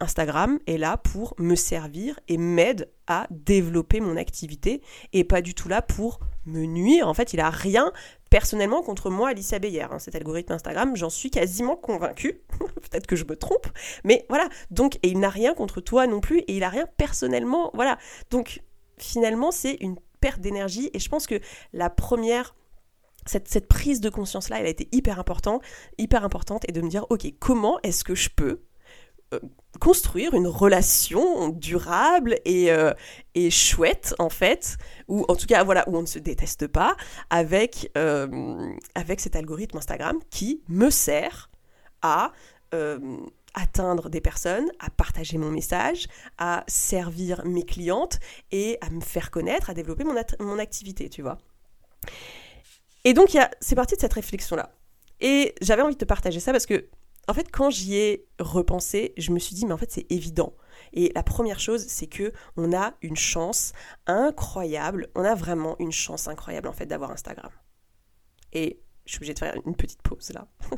Instagram 0.00 0.58
est 0.66 0.78
là 0.78 0.96
pour 0.96 1.34
me 1.38 1.54
servir 1.54 2.18
et 2.28 2.38
m'aide 2.38 2.90
à 3.06 3.26
développer 3.30 4.00
mon 4.00 4.16
activité 4.16 4.82
et 5.12 5.24
pas 5.24 5.42
du 5.42 5.54
tout 5.54 5.68
là 5.68 5.82
pour 5.82 6.20
me 6.46 6.64
nuire. 6.64 7.06
En 7.06 7.14
fait, 7.14 7.34
il 7.34 7.40
a 7.40 7.50
rien 7.50 7.92
personnellement 8.30 8.82
contre 8.82 9.10
moi, 9.10 9.30
Alicia 9.30 9.58
Beyer. 9.58 9.86
Hein, 9.90 9.98
cet 9.98 10.14
algorithme 10.14 10.52
Instagram, 10.52 10.96
j'en 10.96 11.10
suis 11.10 11.30
quasiment 11.30 11.76
convaincue. 11.76 12.40
Peut-être 12.58 13.06
que 13.06 13.16
je 13.16 13.24
me 13.24 13.36
trompe, 13.36 13.66
mais 14.04 14.24
voilà. 14.28 14.48
Donc, 14.70 14.96
et 15.02 15.08
il 15.08 15.18
n'a 15.18 15.28
rien 15.28 15.52
contre 15.52 15.80
toi 15.80 16.06
non 16.06 16.20
plus 16.20 16.38
et 16.40 16.56
il 16.56 16.62
a 16.62 16.70
rien 16.70 16.86
personnellement. 16.96 17.70
Voilà. 17.74 17.98
Donc, 18.30 18.62
finalement, 18.96 19.50
c'est 19.50 19.76
une 19.80 19.96
perte 20.20 20.40
d'énergie 20.40 20.90
et 20.94 20.98
je 20.98 21.08
pense 21.08 21.26
que 21.26 21.40
la 21.72 21.90
première 21.90 22.54
cette, 23.26 23.68
prise 23.68 24.00
de 24.00 24.10
conscience 24.10 24.48
là, 24.48 24.60
elle 24.60 24.66
a 24.66 24.70
été 24.70 24.88
hyper 24.92 25.18
importante, 25.18 25.62
hyper 25.98 26.24
importante, 26.24 26.64
et 26.68 26.72
de 26.72 26.80
me 26.80 26.88
dire, 26.88 27.06
ok, 27.10 27.26
comment 27.38 27.78
est-ce 27.82 28.04
que 28.04 28.14
je 28.14 28.30
peux 28.30 28.62
euh, 29.32 29.40
construire 29.80 30.34
une 30.34 30.48
relation 30.48 31.50
durable 31.50 32.36
et, 32.44 32.72
euh, 32.72 32.92
et, 33.34 33.50
chouette 33.50 34.14
en 34.18 34.28
fait, 34.28 34.76
ou 35.06 35.24
en 35.28 35.36
tout 35.36 35.46
cas 35.46 35.62
voilà 35.62 35.88
où 35.88 35.96
on 35.96 36.02
ne 36.02 36.06
se 36.06 36.18
déteste 36.18 36.66
pas 36.66 36.96
avec 37.30 37.92
euh, 37.96 38.72
avec 38.96 39.20
cet 39.20 39.36
algorithme 39.36 39.78
Instagram 39.78 40.18
qui 40.30 40.62
me 40.68 40.90
sert 40.90 41.50
à 42.02 42.32
atteindre 43.54 44.10
des 44.10 44.20
personnes, 44.20 44.70
à 44.78 44.90
partager 44.90 45.38
mon 45.38 45.50
message, 45.50 46.06
à 46.38 46.64
servir 46.68 47.44
mes 47.44 47.64
clientes 47.64 48.18
et 48.52 48.78
à 48.80 48.90
me 48.90 49.00
faire 49.00 49.30
connaître, 49.30 49.70
à 49.70 49.74
développer 49.74 50.04
mon 50.04 50.58
activité, 50.58 51.08
tu 51.08 51.22
vois. 51.22 51.38
Et 53.04 53.14
donc 53.14 53.36
c'est 53.60 53.74
parti 53.74 53.96
de 53.96 54.00
cette 54.00 54.12
réflexion 54.12 54.56
là. 54.56 54.72
Et 55.20 55.54
j'avais 55.60 55.82
envie 55.82 55.94
de 55.94 55.98
te 56.00 56.04
partager 56.04 56.40
ça 56.40 56.52
parce 56.52 56.66
que 56.66 56.88
en 57.28 57.34
fait, 57.34 57.48
quand 57.52 57.70
j'y 57.70 57.94
ai 57.94 58.26
repensé, 58.40 59.14
je 59.16 59.30
me 59.30 59.38
suis 59.38 59.54
dit, 59.54 59.64
mais 59.64 59.72
en 59.72 59.76
fait, 59.76 59.92
c'est 59.92 60.10
évident. 60.10 60.56
Et 60.92 61.12
la 61.14 61.22
première 61.22 61.60
chose, 61.60 61.86
c'est 61.86 62.08
que 62.08 62.32
on 62.56 62.72
a 62.72 62.94
une 63.02 63.16
chance 63.16 63.72
incroyable. 64.08 65.08
On 65.14 65.22
a 65.22 65.36
vraiment 65.36 65.76
une 65.78 65.92
chance 65.92 66.26
incroyable, 66.26 66.66
en 66.66 66.72
fait, 66.72 66.86
d'avoir 66.86 67.12
Instagram. 67.12 67.52
Et 68.52 68.82
je 69.10 69.16
suis 69.16 69.18
obligée 69.18 69.34
de 69.34 69.40
faire 69.40 69.54
une 69.66 69.74
petite 69.74 70.02
pause 70.02 70.30
là. 70.32 70.46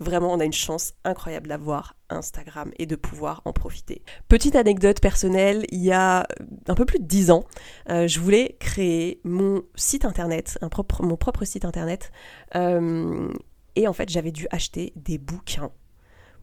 Vraiment, 0.00 0.32
on 0.32 0.40
a 0.40 0.44
une 0.44 0.52
chance 0.52 0.94
incroyable 1.04 1.46
d'avoir 1.46 1.94
Instagram 2.10 2.72
et 2.76 2.86
de 2.86 2.96
pouvoir 2.96 3.40
en 3.44 3.52
profiter. 3.52 4.02
Petite 4.26 4.56
anecdote 4.56 5.00
personnelle, 5.00 5.64
il 5.70 5.78
y 5.78 5.92
a 5.92 6.26
un 6.66 6.74
peu 6.74 6.84
plus 6.84 6.98
de 6.98 7.04
dix 7.04 7.30
ans, 7.30 7.44
euh, 7.88 8.08
je 8.08 8.18
voulais 8.18 8.56
créer 8.58 9.20
mon 9.22 9.62
site 9.76 10.04
internet, 10.04 10.58
un 10.60 10.68
propre, 10.68 11.04
mon 11.04 11.16
propre 11.16 11.44
site 11.44 11.64
internet. 11.64 12.10
Euh, 12.56 13.32
et 13.76 13.86
en 13.86 13.92
fait, 13.92 14.08
j'avais 14.08 14.32
dû 14.32 14.48
acheter 14.50 14.92
des 14.96 15.18
bouquins 15.18 15.70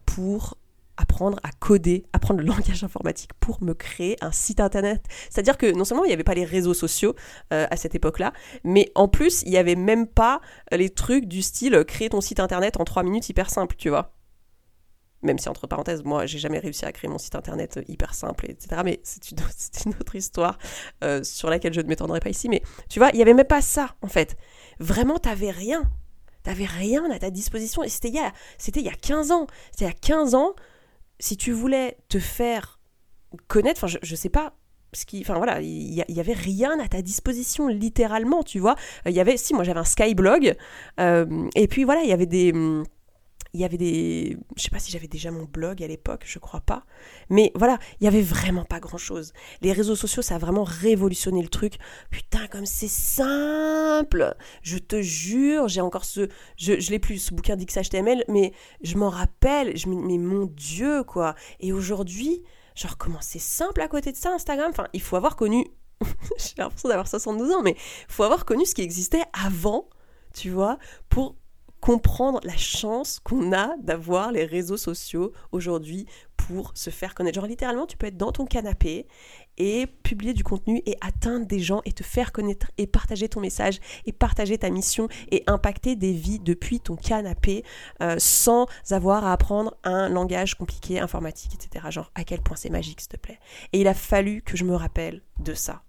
pour 0.05 0.57
apprendre 0.99 1.39
à 1.43 1.51
coder, 1.51 2.05
apprendre 2.13 2.41
le 2.41 2.45
langage 2.53 2.83
informatique 2.83 3.31
pour 3.39 3.63
me 3.63 3.73
créer 3.73 4.17
un 4.21 4.31
site 4.31 4.59
internet. 4.59 5.03
C'est-à-dire 5.29 5.57
que 5.57 5.71
non 5.71 5.85
seulement 5.85 6.03
il 6.03 6.07
n'y 6.09 6.13
avait 6.13 6.23
pas 6.23 6.35
les 6.35 6.45
réseaux 6.45 6.73
sociaux 6.73 7.15
euh, 7.53 7.65
à 7.71 7.77
cette 7.77 7.95
époque-là, 7.95 8.33
mais 8.63 8.91
en 8.95 9.07
plus 9.07 9.41
il 9.43 9.49
n'y 9.49 9.57
avait 9.57 9.75
même 9.75 10.07
pas 10.07 10.41
les 10.71 10.89
trucs 10.89 11.25
du 11.25 11.41
style 11.41 11.73
euh, 11.73 11.83
créer 11.83 12.09
ton 12.09 12.21
site 12.21 12.39
internet 12.39 12.79
en 12.79 12.83
trois 12.83 13.03
minutes 13.03 13.27
hyper 13.29 13.49
simple, 13.49 13.75
tu 13.77 13.89
vois. 13.89 14.13
Même 15.21 15.37
si 15.37 15.49
entre 15.49 15.67
parenthèses, 15.67 16.03
moi 16.03 16.25
j'ai 16.25 16.39
jamais 16.39 16.59
réussi 16.59 16.85
à 16.85 16.91
créer 16.91 17.09
mon 17.09 17.17
site 17.17 17.35
internet 17.35 17.77
euh, 17.77 17.83
hyper 17.87 18.13
simple, 18.13 18.49
etc. 18.49 18.81
Mais 18.83 18.99
c'est 19.03 19.31
une, 19.31 19.93
autre 19.99 20.15
histoire 20.15 20.57
sur 21.23 21.49
laquelle 21.49 21.73
je 21.73 21.81
ne 21.81 21.87
m'étendrai 21.87 22.19
pas 22.19 22.29
ici. 22.29 22.49
Mais 22.49 22.61
tu 22.89 22.99
vois, 22.99 23.09
il 23.09 23.15
n'y 23.15 23.21
avait 23.21 23.33
même 23.33 23.47
pas 23.47 23.61
ça 23.61 23.95
en 24.01 24.07
fait. 24.07 24.37
Vraiment, 24.79 25.17
t'avais 25.17 25.51
rien. 25.51 25.89
T'avais 26.43 26.65
rien 26.65 27.09
à 27.11 27.19
ta 27.19 27.31
disposition. 27.31 27.83
Et 27.83 27.89
c'était 27.89 28.09
il, 28.09 28.31
il 28.75 28.81
y 28.81 28.89
a 28.89 28.93
15 28.93 29.31
ans. 29.31 29.47
C'était 29.71 29.85
il 29.85 29.87
y 29.87 29.91
a 29.91 29.93
15 29.93 30.35
ans, 30.35 30.55
si 31.19 31.37
tu 31.37 31.51
voulais 31.51 31.97
te 32.07 32.19
faire 32.19 32.79
connaître, 33.47 33.83
enfin, 33.83 33.97
je, 34.01 34.11
ne 34.11 34.17
sais 34.17 34.29
pas, 34.29 34.53
ce 34.93 35.05
qui, 35.05 35.21
enfin 35.21 35.35
voilà, 35.35 35.61
il 35.61 35.93
y, 35.93 36.19
avait 36.19 36.33
rien 36.33 36.79
à 36.79 36.87
ta 36.87 37.01
disposition 37.01 37.67
littéralement, 37.67 38.43
tu 38.43 38.59
vois. 38.59 38.75
Il 39.05 39.11
y 39.11 39.19
avait, 39.19 39.37
si 39.37 39.53
moi 39.53 39.63
j'avais 39.63 39.79
un 39.79 39.85
Skyblog, 39.85 40.55
euh, 40.99 41.49
et 41.55 41.67
puis 41.67 41.83
voilà, 41.83 42.01
il 42.01 42.09
y 42.09 42.13
avait 42.13 42.25
des, 42.25 42.51
hum, 42.51 42.83
il 43.53 43.59
y 43.59 43.65
avait 43.65 43.77
des. 43.77 44.37
Je 44.55 44.63
sais 44.63 44.69
pas 44.69 44.79
si 44.79 44.91
j'avais 44.91 45.07
déjà 45.07 45.31
mon 45.31 45.45
blog 45.45 45.81
à 45.81 45.87
l'époque, 45.87 46.23
je 46.25 46.37
crois 46.39 46.61
pas. 46.61 46.85
Mais 47.29 47.51
voilà, 47.55 47.79
il 47.99 48.05
y 48.05 48.07
avait 48.07 48.21
vraiment 48.21 48.63
pas 48.63 48.79
grand 48.79 48.97
chose. 48.97 49.33
Les 49.61 49.71
réseaux 49.71 49.95
sociaux, 49.95 50.21
ça 50.21 50.35
a 50.35 50.37
vraiment 50.37 50.63
révolutionné 50.63 51.41
le 51.41 51.49
truc. 51.49 51.75
Putain, 52.11 52.47
comme 52.47 52.65
c'est 52.65 52.87
simple 52.89 54.35
Je 54.61 54.77
te 54.77 55.01
jure, 55.01 55.67
j'ai 55.67 55.81
encore 55.81 56.05
ce. 56.05 56.29
Je, 56.57 56.79
je 56.79 56.91
l'ai 56.91 56.99
plus, 56.99 57.17
ce 57.17 57.33
bouquin 57.33 57.55
d'XHTML, 57.55 58.23
mais 58.27 58.53
je 58.83 58.97
m'en 58.97 59.09
rappelle. 59.09 59.75
Je 59.75 59.89
mais 59.89 60.17
mon 60.17 60.45
Dieu, 60.45 61.03
quoi. 61.03 61.35
Et 61.59 61.73
aujourd'hui, 61.73 62.43
genre, 62.75 62.97
comment 62.97 63.21
c'est 63.21 63.39
simple 63.39 63.81
à 63.81 63.87
côté 63.87 64.11
de 64.11 64.17
ça, 64.17 64.33
Instagram? 64.33 64.69
Enfin, 64.69 64.87
il 64.93 65.01
faut 65.01 65.15
avoir 65.15 65.35
connu. 65.35 65.65
j'ai 66.37 66.53
l'impression 66.57 66.89
d'avoir 66.89 67.07
72 67.07 67.51
ans, 67.51 67.61
mais 67.63 67.71
il 67.71 68.13
faut 68.13 68.23
avoir 68.23 68.45
connu 68.45 68.65
ce 68.65 68.75
qui 68.75 68.81
existait 68.81 69.23
avant, 69.33 69.89
tu 70.33 70.49
vois, 70.51 70.77
pour 71.09 71.35
comprendre 71.81 72.39
la 72.43 72.57
chance 72.57 73.19
qu'on 73.19 73.53
a 73.53 73.75
d'avoir 73.77 74.31
les 74.31 74.45
réseaux 74.45 74.77
sociaux 74.77 75.31
aujourd'hui 75.51 76.05
pour 76.35 76.71
se 76.75 76.89
faire 76.89 77.13
connaître. 77.13 77.35
Genre 77.35 77.45
littéralement, 77.45 77.85
tu 77.85 77.97
peux 77.97 78.07
être 78.07 78.17
dans 78.17 78.31
ton 78.31 78.45
canapé 78.45 79.07
et 79.57 79.87
publier 79.87 80.33
du 80.33 80.43
contenu 80.43 80.81
et 80.85 80.95
atteindre 81.01 81.45
des 81.45 81.59
gens 81.59 81.81
et 81.85 81.91
te 81.91 82.03
faire 82.03 82.31
connaître 82.31 82.71
et 82.77 82.87
partager 82.87 83.27
ton 83.29 83.41
message 83.41 83.79
et 84.05 84.11
partager 84.11 84.57
ta 84.57 84.69
mission 84.69 85.09
et 85.31 85.43
impacter 85.47 85.95
des 85.95 86.13
vies 86.13 86.39
depuis 86.39 86.79
ton 86.79 86.95
canapé 86.95 87.63
euh, 88.01 88.15
sans 88.17 88.67
avoir 88.89 89.25
à 89.25 89.33
apprendre 89.33 89.75
un 89.83 90.09
langage 90.09 90.55
compliqué, 90.55 90.99
informatique, 90.99 91.53
etc. 91.53 91.85
Genre 91.89 92.11
à 92.15 92.23
quel 92.23 92.41
point 92.41 92.55
c'est 92.55 92.69
magique, 92.69 93.01
s'il 93.01 93.09
te 93.09 93.17
plaît. 93.17 93.39
Et 93.73 93.81
il 93.81 93.87
a 93.87 93.93
fallu 93.93 94.41
que 94.41 94.57
je 94.57 94.63
me 94.63 94.75
rappelle 94.75 95.21
de 95.39 95.53
ça. 95.53 95.83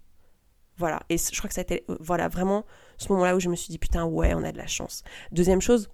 Voilà, 0.81 1.03
et 1.09 1.17
je 1.19 1.37
crois 1.37 1.47
que 1.47 1.53
ça 1.53 1.61
a 1.61 1.63
été 1.63 1.85
euh, 1.89 1.97
voilà, 1.99 2.27
vraiment 2.27 2.65
ce 2.97 3.07
moment-là 3.13 3.35
où 3.35 3.39
je 3.39 3.49
me 3.49 3.55
suis 3.55 3.69
dit 3.69 3.77
putain 3.77 4.03
ouais, 4.03 4.33
on 4.33 4.43
a 4.43 4.51
de 4.51 4.57
la 4.57 4.65
chance. 4.65 5.03
Deuxième 5.31 5.61
chose, 5.61 5.91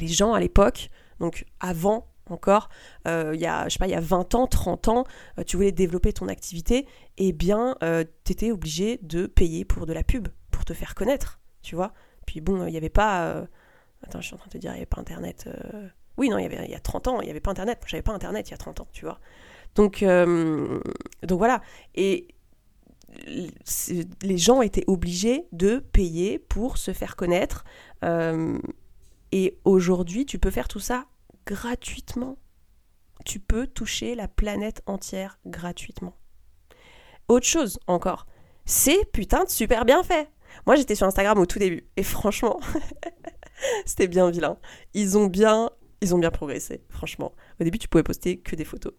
les 0.00 0.06
gens 0.06 0.34
à 0.34 0.40
l'époque, 0.40 0.90
donc 1.18 1.46
avant 1.60 2.12
encore, 2.28 2.68
euh, 3.08 3.30
il 3.32 3.40
y 3.40 3.46
a, 3.46 3.66
je 3.70 3.72
sais 3.72 3.78
pas, 3.78 3.86
il 3.86 3.92
y 3.92 3.94
a 3.94 4.00
20 4.00 4.34
ans, 4.34 4.46
30 4.46 4.88
ans, 4.88 5.04
euh, 5.38 5.44
tu 5.44 5.56
voulais 5.56 5.72
développer 5.72 6.12
ton 6.12 6.28
activité, 6.28 6.86
eh 7.16 7.32
bien, 7.32 7.74
tu 8.24 8.32
étais 8.32 8.52
obligé 8.52 8.98
de 9.00 9.24
payer 9.24 9.64
pour 9.64 9.86
de 9.86 9.94
la 9.94 10.02
pub, 10.02 10.28
pour 10.50 10.66
te 10.66 10.74
faire 10.74 10.94
connaître, 10.94 11.40
tu 11.62 11.74
vois. 11.74 11.94
Puis 12.26 12.42
bon, 12.42 12.66
il 12.66 12.70
n'y 12.70 12.76
avait 12.76 12.90
pas... 12.90 13.46
Attends, 14.02 14.20
je 14.20 14.26
suis 14.26 14.34
en 14.34 14.38
train 14.38 14.48
de 14.48 14.52
te 14.52 14.58
dire, 14.58 14.72
il 14.72 14.74
n'y 14.74 14.80
avait 14.80 14.86
pas 14.86 15.00
Internet... 15.00 15.48
Oui, 16.18 16.28
non, 16.28 16.36
il 16.36 16.42
y, 16.42 16.44
avait, 16.44 16.66
il 16.66 16.70
y 16.70 16.74
a 16.74 16.80
30 16.80 17.08
ans, 17.08 17.20
il 17.22 17.24
n'y 17.24 17.30
avait 17.30 17.40
pas 17.40 17.50
Internet. 17.50 17.78
Moi, 17.80 17.88
j'avais 17.88 18.02
pas 18.02 18.12
Internet 18.12 18.46
il 18.46 18.50
y 18.50 18.54
a 18.54 18.58
30 18.58 18.80
ans, 18.80 18.88
tu 18.92 19.06
vois. 19.06 19.18
Donc, 19.74 20.04
donc 20.04 21.38
voilà. 21.38 21.62
Et 21.94 22.28
les 23.26 24.38
gens 24.38 24.62
étaient 24.62 24.84
obligés 24.86 25.46
de 25.52 25.78
payer 25.78 26.38
pour 26.38 26.78
se 26.78 26.92
faire 26.92 27.16
connaître. 27.16 27.64
Euh, 28.04 28.58
et 29.32 29.58
aujourd'hui, 29.64 30.26
tu 30.26 30.38
peux 30.38 30.50
faire 30.50 30.68
tout 30.68 30.80
ça 30.80 31.06
gratuitement. 31.46 32.38
Tu 33.24 33.38
peux 33.38 33.66
toucher 33.66 34.14
la 34.14 34.28
planète 34.28 34.82
entière 34.86 35.38
gratuitement. 35.46 36.16
Autre 37.28 37.46
chose 37.46 37.78
encore, 37.86 38.26
c'est 38.64 39.10
putain 39.12 39.44
de 39.44 39.48
super 39.48 39.84
bien 39.84 40.02
fait. 40.02 40.28
Moi 40.66 40.76
j'étais 40.76 40.94
sur 40.94 41.06
Instagram 41.06 41.38
au 41.38 41.46
tout 41.46 41.58
début 41.58 41.86
et 41.96 42.02
franchement, 42.02 42.60
c'était 43.86 44.08
bien 44.08 44.30
vilain. 44.30 44.58
Ils 44.92 45.16
ont 45.16 45.26
bien, 45.26 45.70
ils 46.00 46.14
ont 46.14 46.18
bien 46.18 46.30
progressé, 46.30 46.82
franchement. 46.88 47.32
Au 47.60 47.64
début, 47.64 47.78
tu 47.78 47.88
pouvais 47.88 48.02
poster 48.02 48.38
que 48.38 48.56
des 48.56 48.64
photos. 48.64 48.92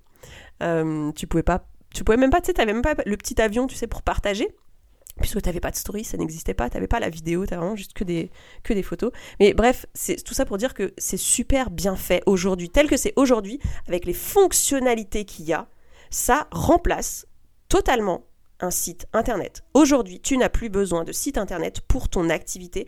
Euh, 0.61 1.11
tu 1.11 1.27
pouvais 1.27 1.43
pas 1.43 1.67
tu 1.93 2.03
pouvais 2.03 2.17
même 2.17 2.29
pas, 2.29 2.41
tu 2.41 2.47
sais, 2.47 2.53
t'avais 2.53 2.73
même 2.73 2.81
pas 2.81 2.95
le 3.05 3.17
petit 3.17 3.39
avion, 3.41 3.67
tu 3.67 3.75
sais, 3.75 3.87
pour 3.87 4.01
partager. 4.01 4.47
Puisque 5.21 5.41
t'avais 5.43 5.59
pas 5.59 5.69
de 5.69 5.75
story, 5.75 6.03
ça 6.03 6.17
n'existait 6.17 6.55
pas, 6.55 6.71
t'avais 6.71 6.87
pas 6.87 6.99
la 6.99 7.09
vidéo, 7.09 7.45
t'avais 7.45 7.59
vraiment 7.61 7.75
juste 7.75 7.93
que 7.93 8.03
des, 8.03 8.31
que 8.63 8.73
des 8.73 8.81
photos. 8.81 9.11
Mais 9.39 9.53
bref, 9.53 9.85
c'est 9.93 10.23
tout 10.23 10.33
ça 10.33 10.43
pour 10.43 10.57
dire 10.57 10.73
que 10.73 10.91
c'est 10.97 11.17
super 11.17 11.69
bien 11.69 11.95
fait 11.95 12.23
aujourd'hui, 12.25 12.69
tel 12.69 12.89
que 12.89 12.97
c'est 12.97 13.13
aujourd'hui, 13.15 13.59
avec 13.87 14.05
les 14.05 14.13
fonctionnalités 14.13 15.25
qu'il 15.25 15.45
y 15.45 15.53
a, 15.53 15.67
ça 16.09 16.47
remplace 16.51 17.27
totalement 17.69 18.25
un 18.59 18.71
site 18.71 19.05
internet. 19.13 19.63
Aujourd'hui, 19.75 20.19
tu 20.19 20.37
n'as 20.37 20.49
plus 20.49 20.69
besoin 20.69 21.03
de 21.03 21.11
site 21.11 21.37
internet 21.37 21.81
pour 21.81 22.09
ton 22.09 22.29
activité. 22.29 22.87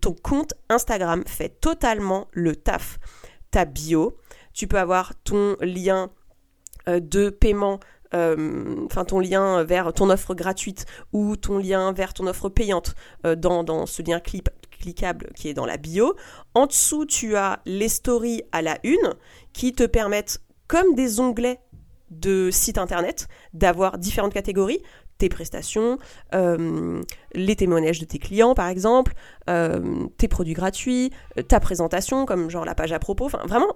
Ton 0.00 0.14
compte 0.14 0.54
Instagram 0.70 1.22
fait 1.26 1.60
totalement 1.60 2.28
le 2.32 2.56
taf. 2.56 2.98
Ta 3.50 3.64
bio, 3.64 4.16
tu 4.54 4.66
peux 4.68 4.78
avoir 4.78 5.14
ton 5.22 5.56
lien 5.60 6.10
euh, 6.88 7.00
de 7.00 7.30
paiement 7.30 7.80
euh, 8.14 8.86
enfin 8.86 9.04
ton 9.04 9.20
lien 9.20 9.64
vers 9.64 9.92
ton 9.92 10.08
offre 10.10 10.34
gratuite 10.34 10.86
ou 11.12 11.36
ton 11.36 11.58
lien 11.58 11.92
vers 11.92 12.14
ton 12.14 12.26
offre 12.26 12.48
payante 12.48 12.94
euh, 13.26 13.36
dans, 13.36 13.86
ce 13.86 14.02
lien 14.02 14.20
cliquable 14.20 15.30
qui 15.34 15.48
est 15.48 15.54
dans 15.54 15.66
la 15.66 15.76
bio. 15.76 16.14
En 16.54 16.66
dessous, 16.66 17.04
tu 17.04 17.36
as 17.36 17.60
les 17.66 17.88
stories 17.88 18.42
à 18.52 18.62
la 18.62 18.78
une 18.82 19.14
qui 19.52 19.72
te 19.72 19.84
permettent, 19.84 20.40
comme 20.66 20.94
des 20.94 21.20
onglets 21.20 21.60
de 22.10 22.50
site 22.50 22.78
internet, 22.78 23.28
d'avoir 23.52 23.98
différentes 23.98 24.32
catégories. 24.32 24.82
Tes 25.18 25.28
prestations, 25.28 25.98
euh, 26.32 27.02
les 27.34 27.56
témoignages 27.56 27.98
de 27.98 28.04
tes 28.04 28.20
clients 28.20 28.54
par 28.54 28.68
exemple, 28.68 29.14
tes 29.46 30.28
produits 30.28 30.54
gratuits, 30.54 31.10
ta 31.48 31.58
présentation 31.58 32.24
comme 32.24 32.48
genre 32.48 32.64
la 32.64 32.76
page 32.76 32.92
à 32.92 33.00
propos, 33.00 33.26
enfin 33.26 33.42
vraiment, 33.46 33.74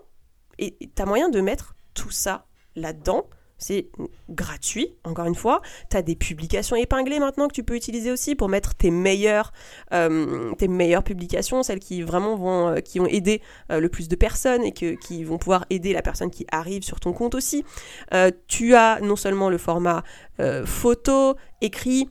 et 0.60 0.76
as 0.98 1.04
moyen 1.04 1.30
de 1.30 1.40
mettre 1.40 1.74
tout 1.94 2.12
ça 2.12 2.46
là-dedans 2.76 3.26
c'est 3.62 3.86
gratuit, 4.28 4.94
encore 5.04 5.26
une 5.26 5.34
fois. 5.34 5.62
Tu 5.90 5.96
as 5.96 6.02
des 6.02 6.16
publications 6.16 6.76
épinglées 6.76 7.18
maintenant 7.18 7.48
que 7.48 7.54
tu 7.54 7.64
peux 7.64 7.76
utiliser 7.76 8.10
aussi 8.10 8.34
pour 8.34 8.48
mettre 8.48 8.74
tes 8.74 8.90
meilleures, 8.90 9.52
euh, 9.92 10.52
meilleures 10.68 11.04
publications, 11.04 11.62
celles 11.62 11.78
qui 11.78 12.02
vraiment 12.02 12.36
vont, 12.36 12.68
euh, 12.68 12.80
qui 12.80 13.00
ont 13.00 13.06
aidé 13.06 13.40
euh, 13.70 13.80
le 13.80 13.88
plus 13.88 14.08
de 14.08 14.16
personnes 14.16 14.64
et 14.64 14.72
qui 14.72 15.24
vont 15.24 15.38
pouvoir 15.38 15.64
aider 15.70 15.92
la 15.92 16.02
personne 16.02 16.30
qui 16.30 16.46
arrive 16.50 16.82
sur 16.82 17.00
ton 17.00 17.12
compte 17.12 17.34
aussi. 17.34 17.64
tu 18.48 18.74
as 18.74 19.00
non 19.00 19.16
seulement 19.16 19.48
le 19.48 19.58
format 19.58 20.02
photo, 20.64 21.36
écrit, 21.60 22.08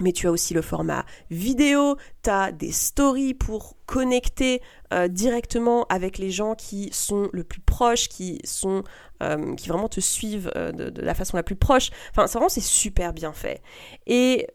mais 0.00 0.12
tu 0.12 0.26
as 0.26 0.32
aussi 0.32 0.54
le 0.54 0.62
format 0.62 1.04
vidéo, 1.30 1.96
tu 2.22 2.30
as 2.30 2.52
des 2.52 2.72
stories 2.72 3.34
pour 3.34 3.76
connecter 3.86 4.60
euh, 4.92 5.08
directement 5.08 5.86
avec 5.88 6.18
les 6.18 6.30
gens 6.30 6.54
qui 6.54 6.90
sont 6.92 7.28
le 7.32 7.44
plus 7.44 7.60
proches, 7.60 8.08
qui 8.08 8.40
sont 8.44 8.82
euh, 9.24 9.54
qui 9.54 9.68
vraiment 9.68 9.88
te 9.88 10.00
suivent 10.00 10.50
euh, 10.56 10.72
de, 10.72 11.02
la 11.02 11.14
façon 11.14 11.36
la 11.36 11.42
plus 11.42 11.56
proche. 11.56 11.90
Enfin, 12.10 12.26
vraiment 12.26 12.48
c'est 12.48 12.60
super 12.60 13.12
bien 13.12 13.32
fait. 13.32 13.62
Et 14.06 14.46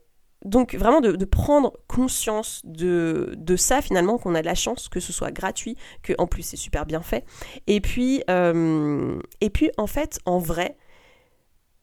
donc 0.46 0.74
vraiment 0.76 1.02
de, 1.02 1.26
prendre 1.26 1.74
conscience 1.88 2.62
de, 2.64 3.36
ça 3.58 3.82
finalement, 3.82 4.18
qu'on 4.18 4.36
a 4.36 4.42
de 4.42 4.46
la 4.46 4.56
chance 4.56 4.88
que 4.88 5.00
ce 5.00 5.12
soit 5.12 5.32
gratuit, 5.32 5.76
que 6.02 6.14
en 6.18 6.28
plus 6.28 6.44
c'est 6.44 6.58
super 6.58 6.86
bien 6.86 7.02
fait. 7.02 7.26
Et 7.68 7.82
puis, 7.82 8.24
et 8.28 9.50
puis 9.50 9.72
en 9.78 9.88
fait, 9.88 10.20
en 10.26 10.40
vrai, 10.40 10.78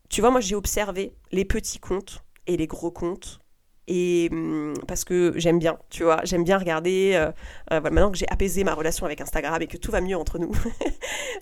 tu 0.09 0.23
vois, 0.23 0.31
moi 0.31 0.41
j'ai 0.41 0.55
observé 0.55 1.13
les 1.33 1.45
petits 1.45 1.79
comptes 1.79 2.25
et 2.47 2.57
les 2.57 2.67
gros 2.67 2.91
comptes 2.91 3.41
et 3.89 4.29
hum, 4.33 4.75
parce 4.89 5.05
que 5.05 5.33
j'aime 5.37 5.59
bien, 5.59 5.79
tu 5.91 6.03
vois, 6.03 6.21
j'aime 6.25 6.45
bien 6.45 6.59
regarder. 6.59 7.13
Euh, 7.15 7.31
euh, 7.73 7.81
maintenant 7.81 8.11
que 8.11 8.19
j'ai 8.19 8.29
apaisé 8.29 8.65
ma 8.65 8.75
relation 8.75 9.07
avec 9.07 9.21
Instagram 9.21 9.61
et 9.63 9.67
que 9.67 9.77
tout 9.77 9.93
va 9.93 10.01
mieux 10.01 10.17
entre 10.17 10.39
nous, 10.39 10.51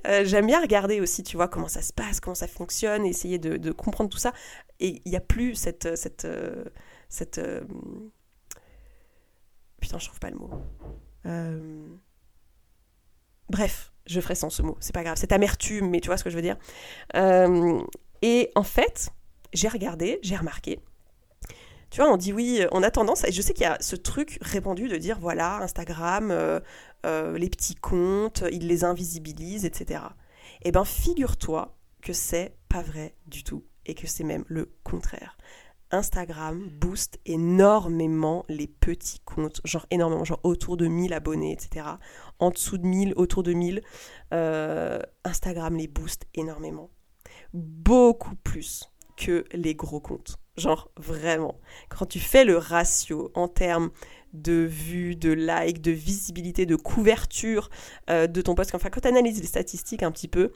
euh, 0.07 0.25
j'aime 0.25 0.47
bien 0.47 0.61
regarder 0.61 1.01
aussi, 1.01 1.23
tu 1.23 1.37
vois, 1.37 1.49
comment 1.49 1.69
ça 1.69 1.83
se 1.83 1.93
passe, 1.93 2.21
comment 2.21 2.35
ça 2.35 2.47
fonctionne, 2.47 3.07
essayer 3.07 3.39
de, 3.39 3.73
comprendre 3.73 4.11
tout 4.11 4.19
ça. 4.19 4.33
Et 4.81 5.03
il 5.05 5.11
n'y 5.11 5.17
a 5.17 5.21
plus 5.21 5.55
cette 5.55 5.97
cette 5.97 6.27
cette 7.09 7.41
putain, 9.81 9.99
je 9.99 10.07
trouve 10.07 10.21
pas 10.21 10.31
le 10.31 10.37
mot. 10.37 10.51
Bref, 13.51 13.93
je 14.07 14.21
ferai 14.21 14.35
sans 14.35 14.51
ce 14.51 14.63
mot, 14.63 14.77
c'est 14.81 14.95
pas 14.95 15.05
grave, 15.05 15.17
cette 15.17 15.33
amertume, 15.33 15.91
mais 15.91 16.01
tu 16.01 16.09
vois 16.09 16.17
ce 16.17 16.25
que 16.25 16.31
je 16.31 16.37
veux 16.37 16.43
dire. 16.43 16.57
et 18.23 18.51
en 18.55 18.65
fait, 18.65 19.11
j'ai 19.53 19.69
regardé, 19.69 20.19
j'ai 20.23 20.37
remarqué 20.37 20.81
tu 21.95 22.01
vois, 22.01 22.13
on 22.13 22.17
dit 22.17 22.33
oui, 22.33 22.67
on 22.73 22.83
a 22.83 22.91
tendance, 22.91 23.23
et 23.23 23.31
je 23.31 23.41
sais 23.41 23.53
qu'il 23.53 23.63
y 23.63 23.69
a 23.69 23.77
ce 23.79 23.95
truc 23.95 24.39
répandu 24.43 24.89
de 24.89 24.97
dire 24.97 25.17
voilà, 25.21 25.59
Instagram, 25.59 26.33
euh, 26.33 26.59
euh, 27.05 27.39
les 27.39 27.51
petits 27.51 27.75
comptes, 27.75 28.45
ils 28.51 28.67
les 28.67 28.85
invisibilisent, 28.85 29.65
etc. 29.65 30.01
Eh 30.63 30.73
ben, 30.73 30.85
figure-toi 30.85 31.77
que 32.03 32.13
c'est 32.13 32.57
pas 32.69 32.83
vrai 32.83 33.15
du 33.27 33.45
tout 33.45 33.65
et 33.87 33.95
que 33.95 34.07
c'est 34.07 34.25
même 34.25 34.45
le 34.49 34.73
contraire. 34.83 35.37
Instagram 35.91 36.69
booste 36.81 37.21
énormément 37.25 38.45
les 38.49 38.67
petits 38.67 39.21
comptes, 39.21 39.61
genre 39.65 39.87
énormément, 39.91 40.25
genre 40.25 40.41
autour 40.43 40.77
de 40.77 40.87
1000 40.87 41.13
abonnés, 41.13 41.53
etc. 41.53 41.87
En 42.39 42.51
dessous 42.51 42.79
de 42.79 42.87
1000, 42.87 43.13
autour 43.17 43.43
de 43.43 43.53
1000, 43.53 43.83
euh, 44.33 44.99
Instagram 45.25 45.77
les 45.77 45.87
booste 45.87 46.27
énormément. 46.35 46.91
Beaucoup 47.53 48.35
plus 48.37 48.91
que 49.17 49.45
les 49.53 49.75
gros 49.75 50.01
comptes. 50.01 50.37
Genre 50.57 50.91
vraiment. 50.97 51.59
Quand 51.89 52.07
tu 52.07 52.21
fais 52.21 52.45
le 52.45 52.57
ratio 52.57 53.31
en 53.35 53.49
termes 53.49 53.91
de 54.33 54.67
vues, 54.69 55.17
de 55.17 55.33
likes, 55.33 55.81
de 55.81 55.91
visibilité, 55.91 56.67
de 56.67 56.77
couverture 56.77 57.71
euh, 58.11 58.27
de 58.27 58.41
ton 58.41 58.55
post, 58.55 58.75
enfin 58.75 58.91
quand 58.91 59.01
tu 59.01 59.09
analyses 59.09 59.41
les 59.41 59.47
statistiques 59.47 60.03
un 60.03 60.13
petit 60.13 60.29
peu, 60.29 60.53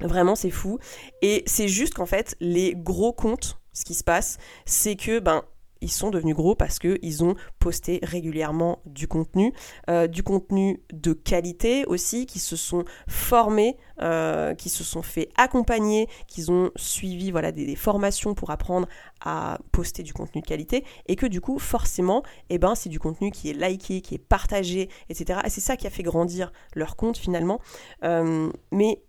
vraiment 0.00 0.34
c'est 0.34 0.50
fou. 0.50 0.78
Et 1.22 1.42
c'est 1.46 1.68
juste 1.68 1.94
qu'en 1.94 2.06
fait, 2.06 2.36
les 2.40 2.74
gros 2.76 3.12
comptes 3.12 3.58
ce 3.72 3.84
qui 3.84 3.94
se 3.94 4.04
passe, 4.04 4.38
c'est 4.66 4.96
que 4.96 5.18
ben 5.18 5.44
ils 5.84 5.92
sont 5.92 6.10
devenus 6.10 6.34
gros 6.34 6.54
parce 6.54 6.78
qu'ils 6.78 7.22
ont 7.22 7.36
posté 7.58 8.00
régulièrement 8.02 8.80
du 8.86 9.06
contenu, 9.06 9.52
euh, 9.90 10.06
du 10.06 10.22
contenu 10.22 10.82
de 10.92 11.12
qualité 11.12 11.84
aussi, 11.84 12.24
qui 12.24 12.38
se 12.38 12.56
sont 12.56 12.84
formés, 13.06 13.76
euh, 14.00 14.54
qui 14.54 14.70
se 14.70 14.82
sont 14.82 15.02
fait 15.02 15.28
accompagner, 15.36 16.08
qui 16.26 16.50
ont 16.50 16.70
suivi 16.74 17.30
voilà, 17.30 17.52
des, 17.52 17.76
formations 17.76 18.34
pour 18.34 18.50
apprendre 18.50 18.88
à 19.20 19.58
poster 19.72 20.02
du 20.02 20.14
contenu 20.14 20.40
de 20.40 20.46
qualité, 20.46 20.84
et 21.06 21.16
que 21.16 21.26
du 21.26 21.42
coup, 21.42 21.58
forcément, 21.58 22.22
eh 22.48 22.58
ben, 22.58 22.74
c'est 22.74 22.88
du 22.88 22.98
contenu 22.98 23.30
qui 23.30 23.50
est 23.50 23.52
liké, 23.52 24.00
qui 24.00 24.14
est 24.14 24.18
partagé, 24.18 24.88
etc. 25.10 25.40
Et 25.44 25.50
c'est 25.50 25.60
ça 25.60 25.76
qui 25.76 25.86
a 25.86 25.90
fait 25.90 26.02
grandir 26.02 26.50
leur 26.74 26.96
compte 26.96 27.18
finalement. 27.18 27.60
Euh, 28.04 28.50
mais 28.72 29.02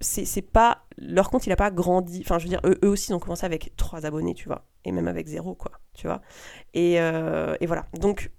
c'est 0.00 0.42
pas 0.42 0.86
leur 0.96 1.30
compte 1.30 1.46
il 1.46 1.52
a 1.52 1.56
pas 1.56 1.70
grandi 1.70 2.22
enfin 2.24 2.38
je 2.38 2.44
veux 2.44 2.48
dire 2.48 2.62
eux, 2.64 2.78
aussi 2.88 3.10
ils 3.10 3.14
ont 3.14 3.18
commencé 3.18 3.44
avec 3.44 3.76
trois 3.76 4.06
abonnés 4.06 4.32
tu 4.32 4.48
vois 4.48 4.64
et 4.84 4.92
même 4.92 5.08
avec 5.08 5.26
zéro 5.26 5.54
quoi 5.54 5.72
tu 5.94 6.06
vois. 6.06 6.22
Et, 6.74 7.00
euh, 7.00 7.56
et 7.60 7.66
voilà. 7.66 7.86
Donc 7.98 8.30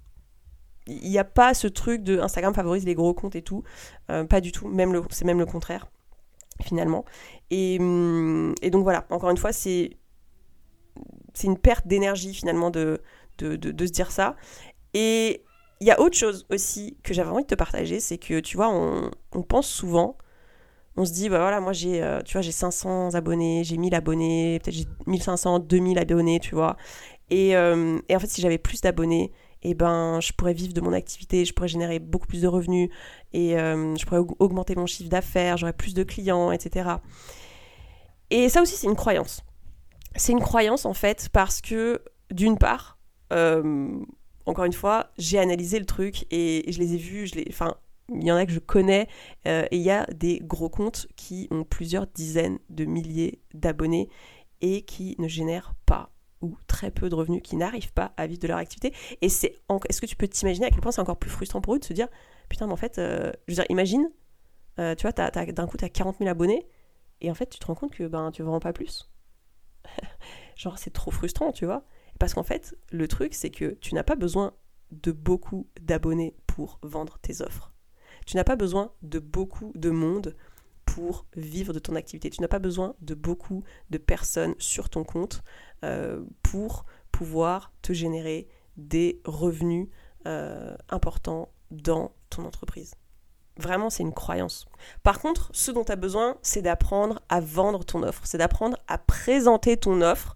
il 0.88 1.10
n'y 1.10 1.20
a 1.20 1.24
pas 1.24 1.54
ce 1.54 1.68
truc 1.68 2.04
de 2.04 2.20
Instagram 2.20 2.54
favorise 2.54 2.86
les 2.86 2.96
gros 2.96 3.14
comptes 3.14 3.36
et 3.36 3.42
tout. 3.42 3.64
Euh, 4.10 4.26
pas 4.26 4.42
du 4.42 4.52
tout. 4.52 4.68
Même 4.68 4.94
le 4.94 5.04
c'est 5.10 5.26
même 5.26 5.40
le 5.40 5.46
contraire 5.46 5.90
finalement. 6.64 7.06
Et, 7.50 7.78
hum, 7.80 8.56
et 8.62 8.72
donc 8.72 8.84
voilà. 8.84 9.06
Encore 9.10 9.30
une 9.30 9.38
fois 9.38 9.54
c'est 9.54 9.98
c'est 11.34 11.48
une 11.48 11.58
perte 11.58 11.88
d'énergie 11.88 12.34
finalement 12.34 12.72
de 12.72 13.02
de, 13.38 13.56
de, 13.56 13.86
se 13.88 13.92
dire 13.92 14.12
ça. 14.12 14.36
Et 14.94 15.44
il 15.80 15.88
y 15.88 15.92
a 15.92 16.00
autre 16.00 16.16
chose 16.16 16.46
aussi 16.52 16.98
que 17.04 17.14
j'avais 17.14 17.32
envie 17.32 17.44
de 17.44 17.48
te 17.48 17.56
partager 17.56 18.00
c'est 18.00 18.20
que 18.20 18.40
tu 18.40 18.56
vois 18.56 18.70
on, 18.70 19.10
on 19.32 19.42
pense 19.42 19.68
souvent 19.68 20.16
on 20.98 21.06
se 21.06 21.14
dit, 21.14 21.30
bah 21.30 21.40
voilà, 21.40 21.62
moi 21.62 21.74
j'ai, 21.74 22.04
euh, 22.04 22.22
tu 22.22 22.34
vois, 22.34 22.42
j'ai 22.42 22.52
500 22.52 23.16
abonnés, 23.16 23.64
j'ai 23.64 23.78
1000 23.78 23.96
abonnés, 23.96 24.60
peut-être 24.60 24.76
j'ai 24.76 24.86
1500, 25.08 25.60
2000 25.60 25.98
abonnés, 26.00 26.40
tu 26.40 26.56
vois. 26.56 26.76
Et, 27.30 27.56
euh, 27.56 28.00
et 28.10 28.16
en 28.16 28.20
fait, 28.20 28.28
si 28.28 28.42
j'avais 28.42 28.58
plus 28.58 28.82
d'abonnés, 28.82 29.32
eh 29.64 29.74
ben, 29.74 30.20
je 30.20 30.34
pourrais 30.34 30.54
vivre 30.54 30.74
de 30.74 30.82
mon 30.82 30.92
activité, 30.92 31.46
je 31.46 31.54
pourrais 31.54 31.70
générer 31.70 32.00
beaucoup 32.00 32.28
plus 32.28 32.42
de 32.42 32.48
revenus, 32.48 32.90
et 33.32 33.58
euh, 33.58 33.96
je 33.96 34.06
pourrais 34.06 34.22
augmenter 34.40 34.76
mon 34.76 34.86
chiffre 34.86 35.10
d'affaires, 35.10 35.56
j'aurais 35.58 35.74
plus 35.74 35.94
de 35.94 36.04
clients, 36.04 36.52
etc. 36.52 36.90
Et 38.30 38.50
ça 38.50 38.62
aussi, 38.62 38.76
c'est 38.76 38.88
une 38.88 38.96
croyance. 38.96 39.44
C'est 40.16 40.34
une 40.34 40.42
croyance, 40.42 40.86
en 40.86 40.94
fait, 40.94 41.30
parce 41.32 41.62
que, 41.62 42.02
d'une 42.32 42.58
part, 42.58 42.98
encore 44.46 44.66
une 44.66 44.74
fois, 44.74 45.12
j'ai 45.18 45.40
analysé 45.40 45.80
le 45.80 45.86
truc 45.86 46.26
et 46.32 46.66
je 46.70 46.80
les 46.80 46.96
ai 46.96 46.98
vus, 46.98 47.28
je 47.28 47.36
les, 47.36 47.46
enfin, 47.50 47.76
il 48.14 48.24
y 48.24 48.32
en 48.32 48.36
a 48.36 48.46
que 48.46 48.52
je 48.52 48.60
connais, 48.60 49.08
euh, 49.48 49.66
et 49.72 49.78
il 49.78 49.82
y 49.82 49.92
a 49.92 50.06
des 50.08 50.40
gros 50.40 50.70
comptes 50.70 51.08
qui 51.16 51.48
ont 51.52 51.64
plusieurs 51.64 52.08
dizaines 52.08 52.60
de 52.70 52.86
milliers 52.86 53.42
d'abonnés 53.54 54.10
et 54.62 54.84
qui 54.84 55.16
ne 55.20 55.28
génèrent 55.28 55.74
pas 55.86 56.12
ou 56.42 56.58
très 56.68 56.92
peu 56.92 57.10
de 57.10 57.16
revenus, 57.16 57.42
qui 57.44 57.56
n'arrivent 57.56 57.94
pas 57.94 58.14
à 58.18 58.26
vivre 58.28 58.40
de 58.40 58.48
leur 58.48 58.58
activité. 58.58 58.94
Et 59.22 59.30
c'est 59.30 59.60
est-ce 59.90 60.02
que 60.02 60.06
tu 60.08 60.16
peux 60.16 60.28
t'imaginer 60.28 60.66
à 60.66 60.70
quel 60.70 60.82
point 60.82 60.92
c'est 60.92 61.02
encore 61.02 61.20
plus 61.20 61.30
frustrant 61.30 61.62
pour 61.62 61.76
eux 61.76 61.80
de 61.80 61.86
se 61.86 61.94
dire, 61.94 62.08
putain, 62.50 62.66
mais 62.66 62.74
en 62.74 62.78
fait, 62.78 62.98
euh, 62.98 63.32
je 63.48 63.54
veux 63.54 63.56
dire, 63.56 63.66
imagine, 63.70 64.10
euh, 64.80 64.96
tu 64.96 65.04
vois, 65.08 65.12
d'un 65.12 65.68
coup, 65.68 65.78
tu 65.78 65.86
as 65.86 65.90
40 65.90 66.18
000 66.18 66.30
abonnés, 66.30 66.68
et 67.22 67.30
en 67.30 67.36
fait, 67.36 67.48
tu 67.48 67.60
te 67.60 67.66
rends 67.66 67.76
compte 67.76 67.94
que 67.94 68.08
ben, 68.08 68.32
tu 68.32 68.42
vends 68.42 68.60
pas 68.60 68.74
plus. 68.74 69.10
Genre, 70.56 70.78
c'est 70.78 70.92
trop 70.92 71.12
frustrant, 71.12 71.52
tu 71.52 71.66
vois. 71.66 71.86
Parce 72.20 72.34
qu'en 72.34 72.44
fait, 72.44 72.76
le 72.92 73.08
truc, 73.08 73.34
c'est 73.34 73.52
que 73.52 73.78
tu 73.82 73.96
n'as 73.96 74.04
pas 74.04 74.16
besoin 74.16 74.54
de 74.92 75.12
beaucoup 75.12 75.68
d'abonnés 75.80 76.36
pour 76.48 76.80
vendre 76.84 77.20
tes 77.20 77.42
offres. 77.42 77.71
Tu 78.26 78.38
n'as 78.38 78.44
pas 78.44 78.56
besoin 78.56 78.92
de 79.02 79.20
beaucoup 79.20 79.72
de 79.76 79.90
monde 79.90 80.36
pour 80.86 81.26
vivre 81.36 81.74
de 81.74 81.80
ton 81.80 81.96
activité. 81.96 82.30
Tu 82.30 82.42
n'as 82.42 82.48
pas 82.48 82.60
besoin 82.60 82.96
de 83.02 83.14
beaucoup 83.14 83.64
de 83.90 83.98
personnes 83.98 84.56
sur 84.60 84.90
ton 84.90 85.04
compte 85.04 85.42
euh, 85.84 86.24
pour 86.44 86.86
pouvoir 87.12 87.72
te 87.82 87.94
générer 87.94 88.48
des 88.78 89.22
revenus 89.26 89.88
euh, 90.28 90.76
importants 90.90 91.50
dans 91.72 92.12
ton 92.30 92.46
entreprise. 92.46 92.96
Vraiment, 93.58 93.90
c'est 93.90 94.04
une 94.04 94.14
croyance. 94.14 94.66
Par 95.04 95.20
contre, 95.20 95.50
ce 95.54 95.72
dont 95.72 95.84
tu 95.84 95.92
as 95.92 95.98
besoin, 95.98 96.38
c'est 96.42 96.62
d'apprendre 96.62 97.22
à 97.30 97.40
vendre 97.42 97.84
ton 97.84 98.04
offre, 98.04 98.22
c'est 98.26 98.38
d'apprendre 98.38 98.78
à 98.88 98.98
présenter 98.98 99.78
ton 99.78 100.02
offre 100.02 100.36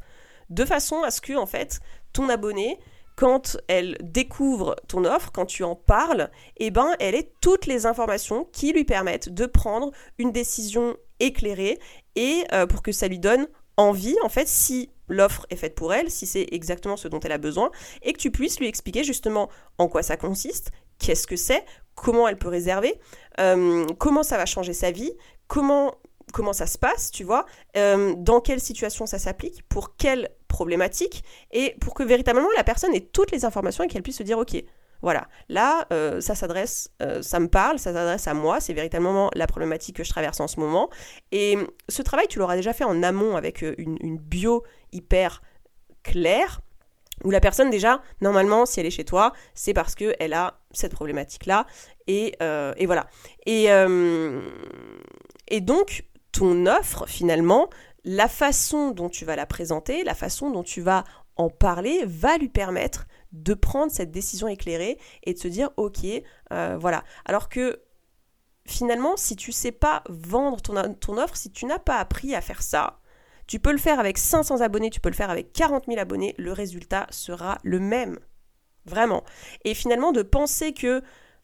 de 0.50 0.66
façon 0.66 1.02
à 1.04 1.12
ce 1.12 1.22
que, 1.22 1.34
en 1.34 1.46
fait, 1.46 1.80
ton 2.14 2.30
abonné, 2.30 2.80
quand 3.16 3.58
elle 3.68 3.98
découvre 4.02 4.76
ton 4.88 5.06
offre, 5.06 5.32
quand 5.32 5.46
tu 5.46 5.64
en 5.64 5.76
parles, 5.76 6.30
eh 6.58 6.72
ben, 6.72 6.94
elle 7.00 7.16
ait 7.16 7.32
toutes 7.42 7.66
les 7.66 7.86
informations 7.86 8.46
qui 8.52 8.74
lui 8.74 8.84
permettent 8.84 9.30
de 9.30 9.46
prendre 9.46 9.92
une 10.18 10.32
décision 10.32 10.98
éclairée 11.20 11.80
et 12.16 12.44
euh, 12.54 12.66
pour 12.66 12.82
que 12.82 12.92
ça 12.92 13.08
lui 13.08 13.20
donne 13.20 13.48
envie, 13.78 14.16
en 14.24 14.30
fait, 14.30 14.48
si 14.48 14.90
l'offre 15.08 15.46
est 15.50 15.56
faite 15.56 15.76
pour 15.76 15.94
elle, 15.94 16.10
si 16.10 16.26
c'est 16.26 16.48
exactement 16.52 16.98
ce 16.98 17.08
dont 17.08 17.20
elle 17.20 17.32
a 17.32 17.38
besoin, 17.38 17.72
et 18.02 18.14
que 18.14 18.18
tu 18.18 18.32
puisses 18.32 18.60
lui 18.60 18.68
expliquer 18.68 19.04
justement 19.04 19.50
en 19.78 19.88
quoi 19.88 20.04
ça 20.04 20.18
consiste, 20.18 20.72
qu'est-ce 21.00 21.28
que 21.28 21.36
c'est, 21.36 21.64
comment 21.94 22.28
elle 22.28 22.38
peut 22.38 22.48
réserver, 22.48 23.00
euh, 23.40 23.86
comment 23.98 24.24
ça 24.24 24.38
va 24.38 24.46
changer 24.46 24.74
sa 24.74 24.92
vie, 24.92 25.12
comment 25.48 25.96
comment 26.34 26.54
ça 26.54 26.66
se 26.66 26.78
passe, 26.78 27.12
tu 27.12 27.24
vois, 27.24 27.46
euh, 27.78 28.14
dans 28.18 28.42
quelle 28.42 28.60
situation 28.60 29.06
ça 29.06 29.20
s'applique, 29.20 29.62
pour 29.70 29.96
quelle 29.96 30.30
et 31.52 31.76
pour 31.80 31.94
que 31.94 32.04
véritablement 32.04 32.48
la 32.56 32.64
personne 32.64 32.94
ait 32.96 33.02
toutes 33.02 33.32
les 33.32 33.46
informations 33.46 33.84
et 33.84 33.88
qu'elle 33.88 34.04
puisse 34.04 34.18
se 34.18 34.24
dire, 34.24 34.38
ok, 34.38 34.56
voilà, 35.02 35.28
là, 35.50 35.86
euh, 35.92 36.22
ça 36.22 36.36
s'adresse, 36.36 36.90
euh, 37.02 37.22
ça 37.22 37.40
me 37.40 37.48
parle, 37.48 37.80
ça 37.80 37.94
s'adresse 37.94 38.28
à 38.28 38.34
moi, 38.34 38.60
c'est 38.60 38.74
véritablement 38.74 39.30
la 39.36 39.46
problématique 39.46 39.98
que 39.98 40.04
je 40.04 40.10
traverse 40.10 40.40
en 40.40 40.48
ce 40.48 40.60
moment. 40.60 40.90
Et 41.32 41.58
ce 41.90 42.02
travail, 42.02 42.28
tu 42.28 42.40
l'auras 42.40 42.56
déjà 42.56 42.74
fait 42.74 42.86
en 42.86 43.04
amont 43.04 43.36
avec 43.36 43.62
une, 43.62 43.98
une 44.02 44.18
bio 44.18 44.64
hyper 44.92 45.42
claire, 46.04 46.62
où 47.24 47.32
la 47.32 47.40
personne 47.40 47.70
déjà, 47.70 48.02
normalement, 48.22 48.66
si 48.66 48.80
elle 48.80 48.86
est 48.86 48.92
chez 48.92 49.06
toi, 49.06 49.34
c'est 49.54 49.74
parce 49.74 49.96
qu'elle 49.96 50.34
a 50.34 50.60
cette 50.72 50.94
problématique-là. 50.94 51.66
Et, 52.08 52.36
et, 52.78 52.86
voilà. 52.86 53.08
Et, 53.46 53.68
et 55.48 55.62
donc, 55.62 56.04
ton 56.32 56.66
offre, 56.66 57.08
finalement, 57.08 57.70
la 58.06 58.28
façon 58.28 58.92
dont 58.92 59.10
tu 59.10 59.26
vas 59.26 59.36
la 59.36 59.46
présenter, 59.46 60.04
la 60.04 60.16
façon 60.16 60.52
dont 60.52 60.64
tu 60.64 60.82
vas 60.82 61.04
en 61.36 61.50
parler, 61.50 62.04
va 62.06 62.38
lui 62.38 62.48
permettre 62.48 63.08
de 63.34 63.54
prendre 63.54 63.92
cette 63.92 64.12
décision 64.12 64.48
éclairée 64.48 64.98
et 65.24 65.34
de 65.34 65.40
se 65.40 65.50
dire, 65.50 65.72
ok, 65.76 66.06
euh, 66.54 66.78
voilà. 66.80 67.04
Alors 67.26 67.50
que 67.50 67.82
finalement, 68.66 69.18
si 69.18 69.36
tu 69.36 69.52
sais 69.52 69.74
pas 69.74 70.04
vendre 70.08 70.62
ton, 70.62 70.94
ton 70.94 71.18
offre, 71.18 71.36
si 71.36 71.52
tu 71.52 71.66
n'as 71.66 71.80
pas 71.80 71.98
appris 71.98 72.36
à 72.36 72.42
faire 72.42 72.62
ça, 72.62 73.00
tu 73.48 73.60
peux 73.60 73.72
le 73.72 73.78
faire 73.78 74.00
avec 74.00 74.18
500 74.18 74.62
abonnés, 74.62 74.90
tu 74.90 75.00
peux 75.00 75.10
le 75.10 75.16
faire 75.16 75.30
avec 75.30 75.52
40 75.54 75.86
000 75.88 76.00
abonnés, 76.00 76.34
le 76.38 76.52
résultat 76.52 77.08
sera 77.10 77.58
le 77.64 77.80
même. 77.80 78.20
Vraiment. 78.86 79.24
Et 79.64 79.74
finalement, 79.74 80.12
de 80.12 80.22
penser 80.22 80.74
que 80.74 81.02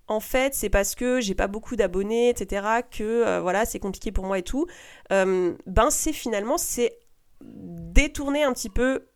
en 0.08 0.20
fait, 0.20 0.54
c'est 0.54 0.70
parce 0.70 0.96
que 0.96 1.22
j'ai 1.22 1.36
pas 1.36 1.48
beaucoup 1.48 1.76
d'abonnés, 1.76 2.30
etc., 2.30 2.82
que 2.90 3.04
euh, 3.04 3.42
voilà, 3.42 3.66
c'est 3.66 3.80
compliqué 3.80 4.12
pour 4.12 4.26
moi 4.26 4.40
et 4.40 4.44
tout. 4.44 4.66
Euh, 5.12 5.56
ben, 5.66 5.90
c'est 5.90 6.14
finalement, 6.14 6.58
c'est 6.58 7.00
détourner 7.42 8.44
un 8.44 8.54
petit 8.54 8.70
peu 8.70 9.08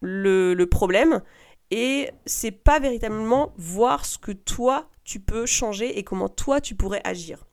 le, 0.00 0.54
le 0.54 0.66
problème 0.66 1.22
et 1.70 2.10
c'est 2.26 2.50
pas 2.50 2.80
véritablement 2.80 3.52
voir 3.56 4.04
ce 4.04 4.18
que 4.18 4.32
toi 4.32 4.88
tu 5.04 5.20
peux 5.20 5.46
changer 5.46 5.98
et 5.98 6.04
comment 6.04 6.28
toi 6.28 6.60
tu 6.60 6.74
pourrais 6.74 7.00
agir. 7.04 7.46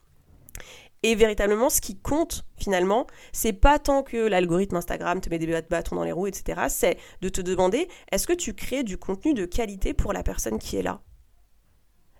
Et 1.04 1.14
véritablement, 1.14 1.70
ce 1.70 1.80
qui 1.80 1.96
compte 1.96 2.44
finalement, 2.56 3.06
c'est 3.32 3.52
pas 3.52 3.78
tant 3.78 4.02
que 4.02 4.16
l'algorithme 4.16 4.76
Instagram 4.76 5.20
te 5.20 5.30
met 5.30 5.38
des 5.38 5.62
bâtons 5.62 5.94
dans 5.94 6.02
les 6.02 6.12
roues, 6.12 6.26
etc. 6.26 6.62
C'est 6.68 6.98
de 7.20 7.28
te 7.28 7.40
demander 7.40 7.88
est-ce 8.10 8.26
que 8.26 8.32
tu 8.32 8.54
crées 8.54 8.82
du 8.82 8.98
contenu 8.98 9.32
de 9.34 9.44
qualité 9.44 9.94
pour 9.94 10.12
la 10.12 10.24
personne 10.24 10.58
qui 10.58 10.76
est 10.76 10.82
là? 10.82 11.00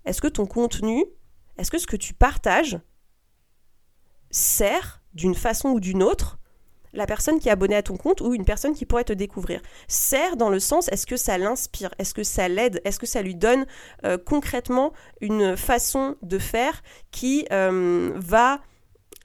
Est-ce 0.09 0.21
que 0.21 0.27
ton 0.27 0.47
contenu, 0.47 1.05
est-ce 1.59 1.69
que 1.69 1.77
ce 1.77 1.85
que 1.85 1.95
tu 1.95 2.15
partages 2.15 2.79
sert 4.31 5.03
d'une 5.13 5.35
façon 5.35 5.69
ou 5.69 5.79
d'une 5.79 6.01
autre 6.01 6.39
la 6.93 7.05
personne 7.05 7.39
qui 7.39 7.49
est 7.49 7.51
abonnée 7.51 7.75
à 7.75 7.83
ton 7.83 7.95
compte 7.95 8.19
ou 8.19 8.33
une 8.33 8.43
personne 8.43 8.73
qui 8.73 8.87
pourrait 8.87 9.03
te 9.03 9.13
découvrir? 9.13 9.61
Sert 9.87 10.35
dans 10.35 10.49
le 10.49 10.59
sens, 10.59 10.87
est-ce 10.87 11.05
que 11.05 11.15
ça 11.15 11.37
l'inspire? 11.37 11.93
Est-ce 11.99 12.15
que 12.15 12.23
ça 12.23 12.47
l'aide? 12.47 12.81
Est-ce 12.85 12.97
que 12.97 13.05
ça 13.05 13.21
lui 13.21 13.35
donne 13.35 13.67
euh, 14.03 14.17
concrètement 14.17 14.93
une 15.21 15.55
façon 15.55 16.15
de 16.23 16.39
faire 16.39 16.81
qui 17.11 17.45
euh, 17.51 18.11
va 18.15 18.61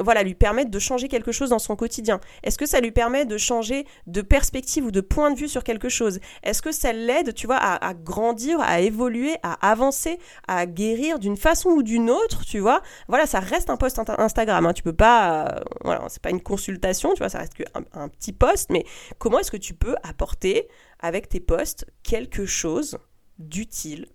voilà, 0.01 0.23
lui 0.23 0.35
permettre 0.35 0.71
de 0.71 0.79
changer 0.79 1.09
quelque 1.09 1.33
chose 1.33 1.51
dans 1.51 1.59
son 1.59 1.77
quotidien 1.77 2.21
Est-ce 2.43 2.59
que 2.59 2.67
ça 2.67 2.81
lui 2.81 2.91
permet 2.91 3.25
de 3.25 3.39
changer 3.39 3.87
de 4.07 4.23
perspective 4.23 4.87
ou 4.87 4.91
de 4.91 5.01
point 5.01 5.31
de 5.31 5.39
vue 5.39 5.49
sur 5.49 5.63
quelque 5.65 5.89
chose? 5.89 6.19
Est-ce 6.43 6.63
que 6.63 6.73
ça 6.73 6.93
l'aide, 6.93 7.35
tu 7.35 7.47
vois, 7.47 7.57
à, 7.57 7.95
grandir, 7.95 8.61
à 8.61 8.81
évoluer, 8.81 9.37
à 9.43 9.71
avancer, 9.71 10.19
à 10.49 10.67
guérir 10.67 11.19
d'une 11.19 11.37
façon 11.37 11.71
ou 11.71 11.83
d'une 11.83 12.11
autre, 12.11 12.45
tu 12.45 12.59
vois? 12.59 12.83
Voilà, 13.09 13.27
ça 13.27 13.41
reste 13.41 13.71
un 13.71 13.77
post 13.77 14.01
Instagram. 14.19 14.67
Hein. 14.67 14.73
Tu 14.73 14.83
peux 14.83 14.93
pas, 14.93 15.47
euh, 15.47 15.61
voilà, 15.83 16.05
c'est 16.09 16.23
pas 16.23 16.31
une 16.31 16.43
consultation, 16.43 17.13
tu 17.13 17.19
vois, 17.19 17.29
ça 17.29 17.39
reste 17.39 17.55
qu'un 17.55 17.85
un 17.93 18.09
petit 18.09 18.33
post. 18.33 18.71
Mais 18.71 18.85
comment 19.19 19.39
est-ce 19.39 19.51
que 19.51 19.57
tu 19.57 19.75
peux 19.75 19.95
apporter 20.03 20.69
avec 20.99 21.29
tes 21.29 21.41
posts 21.41 21.87
quelque 22.03 22.47
chose 22.47 22.99
d'utile? 23.39 24.07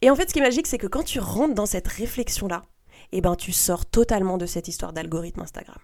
Et 0.00 0.10
en 0.10 0.16
fait, 0.16 0.28
ce 0.28 0.32
qui 0.32 0.40
est 0.40 0.42
magique, 0.42 0.66
c'est 0.66 0.78
que 0.78 0.86
quand 0.86 1.04
tu 1.04 1.20
rentres 1.20 1.54
dans 1.54 1.66
cette 1.66 1.88
réflexion-là, 1.88 2.62
eh 3.12 3.20
ben 3.20 3.36
tu 3.36 3.52
sors 3.52 3.86
totalement 3.86 4.38
de 4.38 4.46
cette 4.46 4.68
histoire 4.68 4.92
d'algorithme 4.92 5.40
Instagram. 5.40 5.78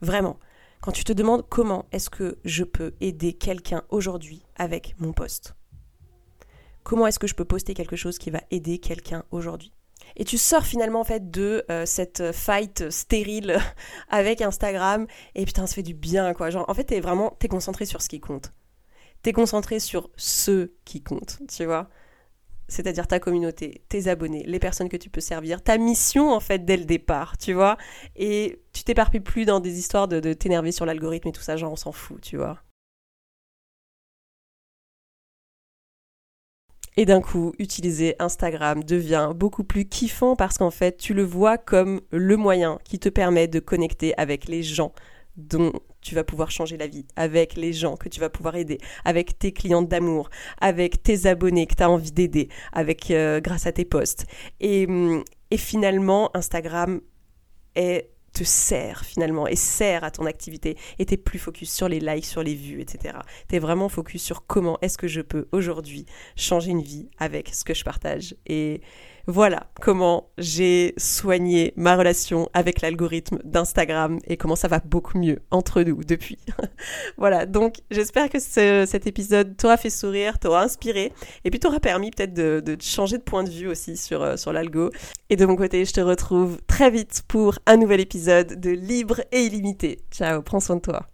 Vraiment. 0.00 0.38
Quand 0.80 0.92
tu 0.92 1.04
te 1.04 1.12
demandes 1.12 1.48
comment 1.48 1.86
est-ce 1.92 2.10
que 2.10 2.38
je 2.44 2.64
peux 2.64 2.94
aider 3.00 3.34
quelqu'un 3.34 3.84
aujourd'hui 3.88 4.44
avec 4.56 4.96
mon 4.98 5.12
post. 5.12 5.54
Comment 6.82 7.06
est-ce 7.06 7.20
que 7.20 7.28
je 7.28 7.34
peux 7.34 7.44
poster 7.44 7.74
quelque 7.74 7.94
chose 7.94 8.18
qui 8.18 8.30
va 8.30 8.40
aider 8.50 8.78
quelqu'un 8.78 9.22
aujourd'hui? 9.30 9.72
Et 10.16 10.24
tu 10.24 10.38
sors 10.38 10.64
finalement 10.64 11.00
en 11.00 11.04
fait 11.04 11.30
de 11.30 11.64
euh, 11.70 11.86
cette 11.86 12.32
fight 12.32 12.90
stérile 12.90 13.58
avec 14.08 14.40
Instagram 14.42 15.06
et 15.34 15.44
putain 15.44 15.66
ça 15.66 15.74
fait 15.74 15.82
du 15.82 15.94
bien 15.94 16.34
quoi 16.34 16.50
genre 16.50 16.68
en 16.68 16.74
fait 16.74 16.84
t'es 16.84 17.00
vraiment 17.00 17.36
t'es 17.38 17.48
concentré 17.48 17.86
sur 17.86 18.02
ce 18.02 18.08
qui 18.08 18.20
compte 18.20 18.52
t'es 19.22 19.32
concentré 19.32 19.78
sur 19.78 20.10
ce 20.16 20.72
qui 20.84 21.02
compte 21.02 21.38
tu 21.48 21.64
vois? 21.64 21.88
C'est-à-dire 22.72 23.06
ta 23.06 23.20
communauté, 23.20 23.82
tes 23.88 24.08
abonnés, 24.08 24.44
les 24.46 24.58
personnes 24.58 24.88
que 24.88 24.96
tu 24.96 25.10
peux 25.10 25.20
servir, 25.20 25.62
ta 25.62 25.78
mission 25.78 26.32
en 26.32 26.40
fait 26.40 26.64
dès 26.64 26.76
le 26.76 26.84
départ, 26.84 27.36
tu 27.38 27.52
vois. 27.52 27.76
Et 28.16 28.60
tu 28.72 28.84
t'éparpilles 28.84 29.20
plus 29.20 29.44
dans 29.44 29.60
des 29.60 29.78
histoires 29.78 30.08
de, 30.08 30.20
de 30.20 30.32
t'énerver 30.32 30.72
sur 30.72 30.86
l'algorithme 30.86 31.28
et 31.28 31.32
tout 31.32 31.42
ça, 31.42 31.56
genre 31.56 31.72
on 31.72 31.76
s'en 31.76 31.92
fout, 31.92 32.20
tu 32.20 32.36
vois. 32.36 32.58
Et 36.96 37.06
d'un 37.06 37.22
coup, 37.22 37.54
utiliser 37.58 38.16
Instagram 38.18 38.84
devient 38.84 39.32
beaucoup 39.34 39.64
plus 39.64 39.86
kiffant 39.86 40.36
parce 40.36 40.58
qu'en 40.58 40.70
fait, 40.70 40.96
tu 40.98 41.14
le 41.14 41.22
vois 41.22 41.56
comme 41.56 42.02
le 42.10 42.36
moyen 42.36 42.78
qui 42.84 42.98
te 42.98 43.08
permet 43.08 43.48
de 43.48 43.60
connecter 43.60 44.16
avec 44.18 44.46
les 44.46 44.62
gens 44.62 44.92
dont 45.36 45.72
tu 46.02 46.14
vas 46.14 46.24
pouvoir 46.24 46.50
changer 46.50 46.76
la 46.76 46.86
vie, 46.86 47.06
avec 47.16 47.56
les 47.56 47.72
gens 47.72 47.96
que 47.96 48.08
tu 48.08 48.20
vas 48.20 48.28
pouvoir 48.28 48.56
aider, 48.56 48.78
avec 49.04 49.38
tes 49.38 49.52
clientes 49.52 49.88
d'amour, 49.88 50.28
avec 50.60 51.02
tes 51.02 51.26
abonnés 51.26 51.66
que 51.66 51.74
tu 51.74 51.82
as 51.82 51.90
envie 51.90 52.12
d'aider, 52.12 52.48
avec 52.72 53.10
euh, 53.10 53.40
grâce 53.40 53.66
à 53.66 53.72
tes 53.72 53.84
posts. 53.84 54.26
Et, 54.60 54.86
et 55.50 55.56
finalement, 55.56 56.30
Instagram 56.34 57.00
te 58.32 58.44
sert 58.44 59.04
finalement 59.04 59.46
et 59.46 59.56
sert 59.56 60.04
à 60.04 60.10
ton 60.10 60.26
activité 60.26 60.76
et 60.98 61.04
t'es 61.04 61.16
plus 61.16 61.38
focus 61.38 61.72
sur 61.72 61.88
les 61.88 62.00
likes, 62.00 62.26
sur 62.26 62.42
les 62.42 62.54
vues, 62.54 62.80
etc. 62.80 63.18
T'es 63.48 63.58
vraiment 63.58 63.88
focus 63.88 64.22
sur 64.22 64.46
comment 64.46 64.78
est-ce 64.80 64.98
que 64.98 65.08
je 65.08 65.20
peux 65.20 65.48
aujourd'hui 65.52 66.06
changer 66.36 66.70
une 66.70 66.82
vie 66.82 67.08
avec 67.18 67.54
ce 67.54 67.64
que 67.64 67.74
je 67.74 67.84
partage 67.84 68.34
et 68.46 68.80
voilà 69.26 69.66
comment 69.80 70.30
j'ai 70.38 70.94
soigné 70.96 71.72
ma 71.76 71.96
relation 71.96 72.48
avec 72.54 72.80
l'algorithme 72.80 73.38
d'Instagram 73.44 74.18
et 74.26 74.36
comment 74.36 74.56
ça 74.56 74.68
va 74.68 74.80
beaucoup 74.84 75.18
mieux 75.18 75.40
entre 75.50 75.82
nous 75.82 76.02
depuis. 76.04 76.38
voilà, 77.16 77.46
donc 77.46 77.76
j'espère 77.90 78.28
que 78.28 78.38
cet 78.38 79.06
épisode 79.06 79.56
t'aura 79.56 79.76
fait 79.76 79.90
sourire, 79.90 80.38
t'aura 80.38 80.62
inspiré 80.62 81.12
et 81.44 81.50
puis 81.50 81.60
t'aura 81.60 81.80
permis 81.80 82.10
peut-être 82.10 82.34
de, 82.34 82.76
changer 82.80 83.18
de 83.18 83.22
point 83.22 83.44
de 83.44 83.50
vue 83.50 83.68
aussi 83.68 83.96
sur, 83.96 84.22
euh, 84.22 84.36
sur 84.36 84.52
l'algo. 84.52 84.90
Et 85.30 85.36
de 85.36 85.46
mon 85.46 85.56
côté, 85.56 85.84
je 85.84 85.92
te 85.92 86.00
retrouve 86.00 86.58
très 86.66 86.90
vite 86.90 87.22
pour 87.28 87.58
un 87.66 87.76
nouvel 87.76 88.00
épisode 88.00 88.60
de 88.60 88.70
Libre 88.70 89.20
et 89.30 89.42
illimité. 89.42 90.00
Ciao, 90.10 90.42
prends 90.42 90.60
soin 90.60 90.76
de 90.76 90.82
toi. 90.82 91.08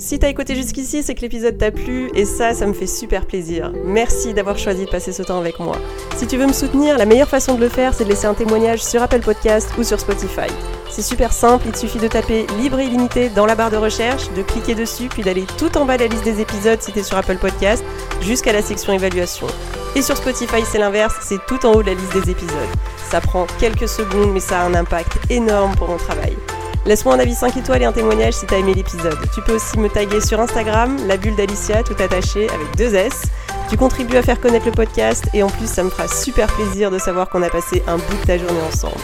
Si 0.00 0.16
t'as 0.20 0.28
écouté 0.28 0.54
jusqu'ici, 0.54 1.02
c'est 1.02 1.16
que 1.16 1.22
l'épisode 1.22 1.58
t'a 1.58 1.72
plu 1.72 2.08
et 2.14 2.24
ça, 2.24 2.54
ça 2.54 2.66
me 2.66 2.72
fait 2.72 2.86
super 2.86 3.26
plaisir. 3.26 3.72
Merci 3.84 4.32
d'avoir 4.32 4.56
choisi 4.56 4.84
de 4.84 4.90
passer 4.90 5.12
ce 5.12 5.24
temps 5.24 5.40
avec 5.40 5.58
moi. 5.58 5.76
Si 6.16 6.28
tu 6.28 6.36
veux 6.36 6.46
me 6.46 6.52
soutenir, 6.52 6.96
la 6.96 7.04
meilleure 7.04 7.28
façon 7.28 7.56
de 7.56 7.60
le 7.62 7.68
faire, 7.68 7.92
c'est 7.94 8.04
de 8.04 8.08
laisser 8.08 8.26
un 8.26 8.34
témoignage 8.34 8.80
sur 8.80 9.02
Apple 9.02 9.18
Podcast 9.18 9.68
ou 9.76 9.82
sur 9.82 9.98
Spotify. 9.98 10.46
C'est 10.88 11.02
super 11.02 11.32
simple, 11.32 11.64
il 11.66 11.72
te 11.72 11.78
suffit 11.78 11.98
de 11.98 12.06
taper 12.06 12.46
libre 12.60 12.78
et 12.78 12.84
illimité 12.84 13.28
dans 13.28 13.44
la 13.44 13.56
barre 13.56 13.72
de 13.72 13.76
recherche, 13.76 14.32
de 14.36 14.42
cliquer 14.42 14.76
dessus, 14.76 15.08
puis 15.08 15.22
d'aller 15.22 15.46
tout 15.58 15.76
en 15.76 15.84
bas 15.84 15.96
de 15.96 16.04
la 16.04 16.08
liste 16.08 16.24
des 16.24 16.40
épisodes 16.40 16.80
si 16.80 16.92
t'es 16.92 17.02
sur 17.02 17.18
Apple 17.18 17.38
Podcast, 17.38 17.82
jusqu'à 18.20 18.52
la 18.52 18.62
section 18.62 18.92
évaluation. 18.92 19.48
Et 19.96 20.02
sur 20.02 20.16
Spotify, 20.16 20.62
c'est 20.64 20.78
l'inverse, 20.78 21.16
c'est 21.22 21.44
tout 21.48 21.66
en 21.66 21.72
haut 21.72 21.82
de 21.82 21.88
la 21.88 21.94
liste 21.94 22.12
des 22.12 22.30
épisodes. 22.30 22.68
Ça 23.10 23.20
prend 23.20 23.48
quelques 23.58 23.88
secondes, 23.88 24.32
mais 24.32 24.40
ça 24.40 24.60
a 24.60 24.64
un 24.64 24.74
impact 24.74 25.18
énorme 25.28 25.74
pour 25.74 25.88
mon 25.88 25.96
travail. 25.96 26.36
Laisse-moi 26.86 27.14
un 27.14 27.18
avis 27.18 27.34
5 27.34 27.56
étoiles 27.56 27.82
et 27.82 27.84
un 27.84 27.92
témoignage 27.92 28.34
si 28.34 28.46
t'as 28.46 28.58
aimé 28.58 28.74
l'épisode. 28.74 29.18
Tu 29.34 29.42
peux 29.42 29.54
aussi 29.54 29.78
me 29.78 29.88
taguer 29.88 30.20
sur 30.20 30.40
Instagram, 30.40 30.96
la 31.06 31.16
bulle 31.16 31.36
d'Alicia, 31.36 31.82
tout 31.82 31.96
attaché 32.02 32.48
avec 32.48 32.76
deux 32.76 32.94
S. 32.94 33.22
Tu 33.68 33.76
contribues 33.76 34.16
à 34.16 34.22
faire 34.22 34.40
connaître 34.40 34.66
le 34.66 34.72
podcast 34.72 35.24
et 35.34 35.42
en 35.42 35.48
plus 35.48 35.68
ça 35.68 35.82
me 35.82 35.90
fera 35.90 36.08
super 36.08 36.46
plaisir 36.54 36.90
de 36.90 36.98
savoir 36.98 37.28
qu'on 37.28 37.42
a 37.42 37.50
passé 37.50 37.82
un 37.86 37.96
bout 37.96 38.16
de 38.20 38.26
ta 38.26 38.38
journée 38.38 38.60
ensemble. 38.66 39.00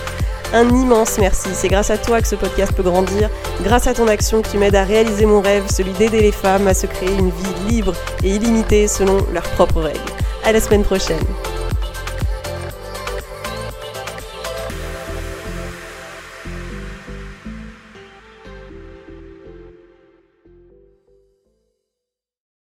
Un 0.54 0.68
immense 0.68 1.18
merci, 1.18 1.48
c'est 1.52 1.68
grâce 1.68 1.90
à 1.90 1.98
toi 1.98 2.20
que 2.22 2.28
ce 2.28 2.36
podcast 2.36 2.72
peut 2.74 2.84
grandir, 2.84 3.28
grâce 3.62 3.88
à 3.88 3.94
ton 3.94 4.06
action 4.06 4.40
que 4.40 4.48
tu 4.48 4.56
m'aides 4.56 4.76
à 4.76 4.84
réaliser 4.84 5.26
mon 5.26 5.40
rêve, 5.40 5.64
celui 5.68 5.92
d'aider 5.92 6.20
les 6.20 6.32
femmes 6.32 6.68
à 6.68 6.74
se 6.74 6.86
créer 6.86 7.12
une 7.12 7.30
vie 7.30 7.68
libre 7.68 7.92
et 8.22 8.30
illimitée 8.30 8.86
selon 8.86 9.18
leurs 9.32 9.42
propres 9.42 9.80
règles. 9.80 9.98
À 10.44 10.52
la 10.52 10.60
semaine 10.60 10.84
prochaine. 10.84 11.18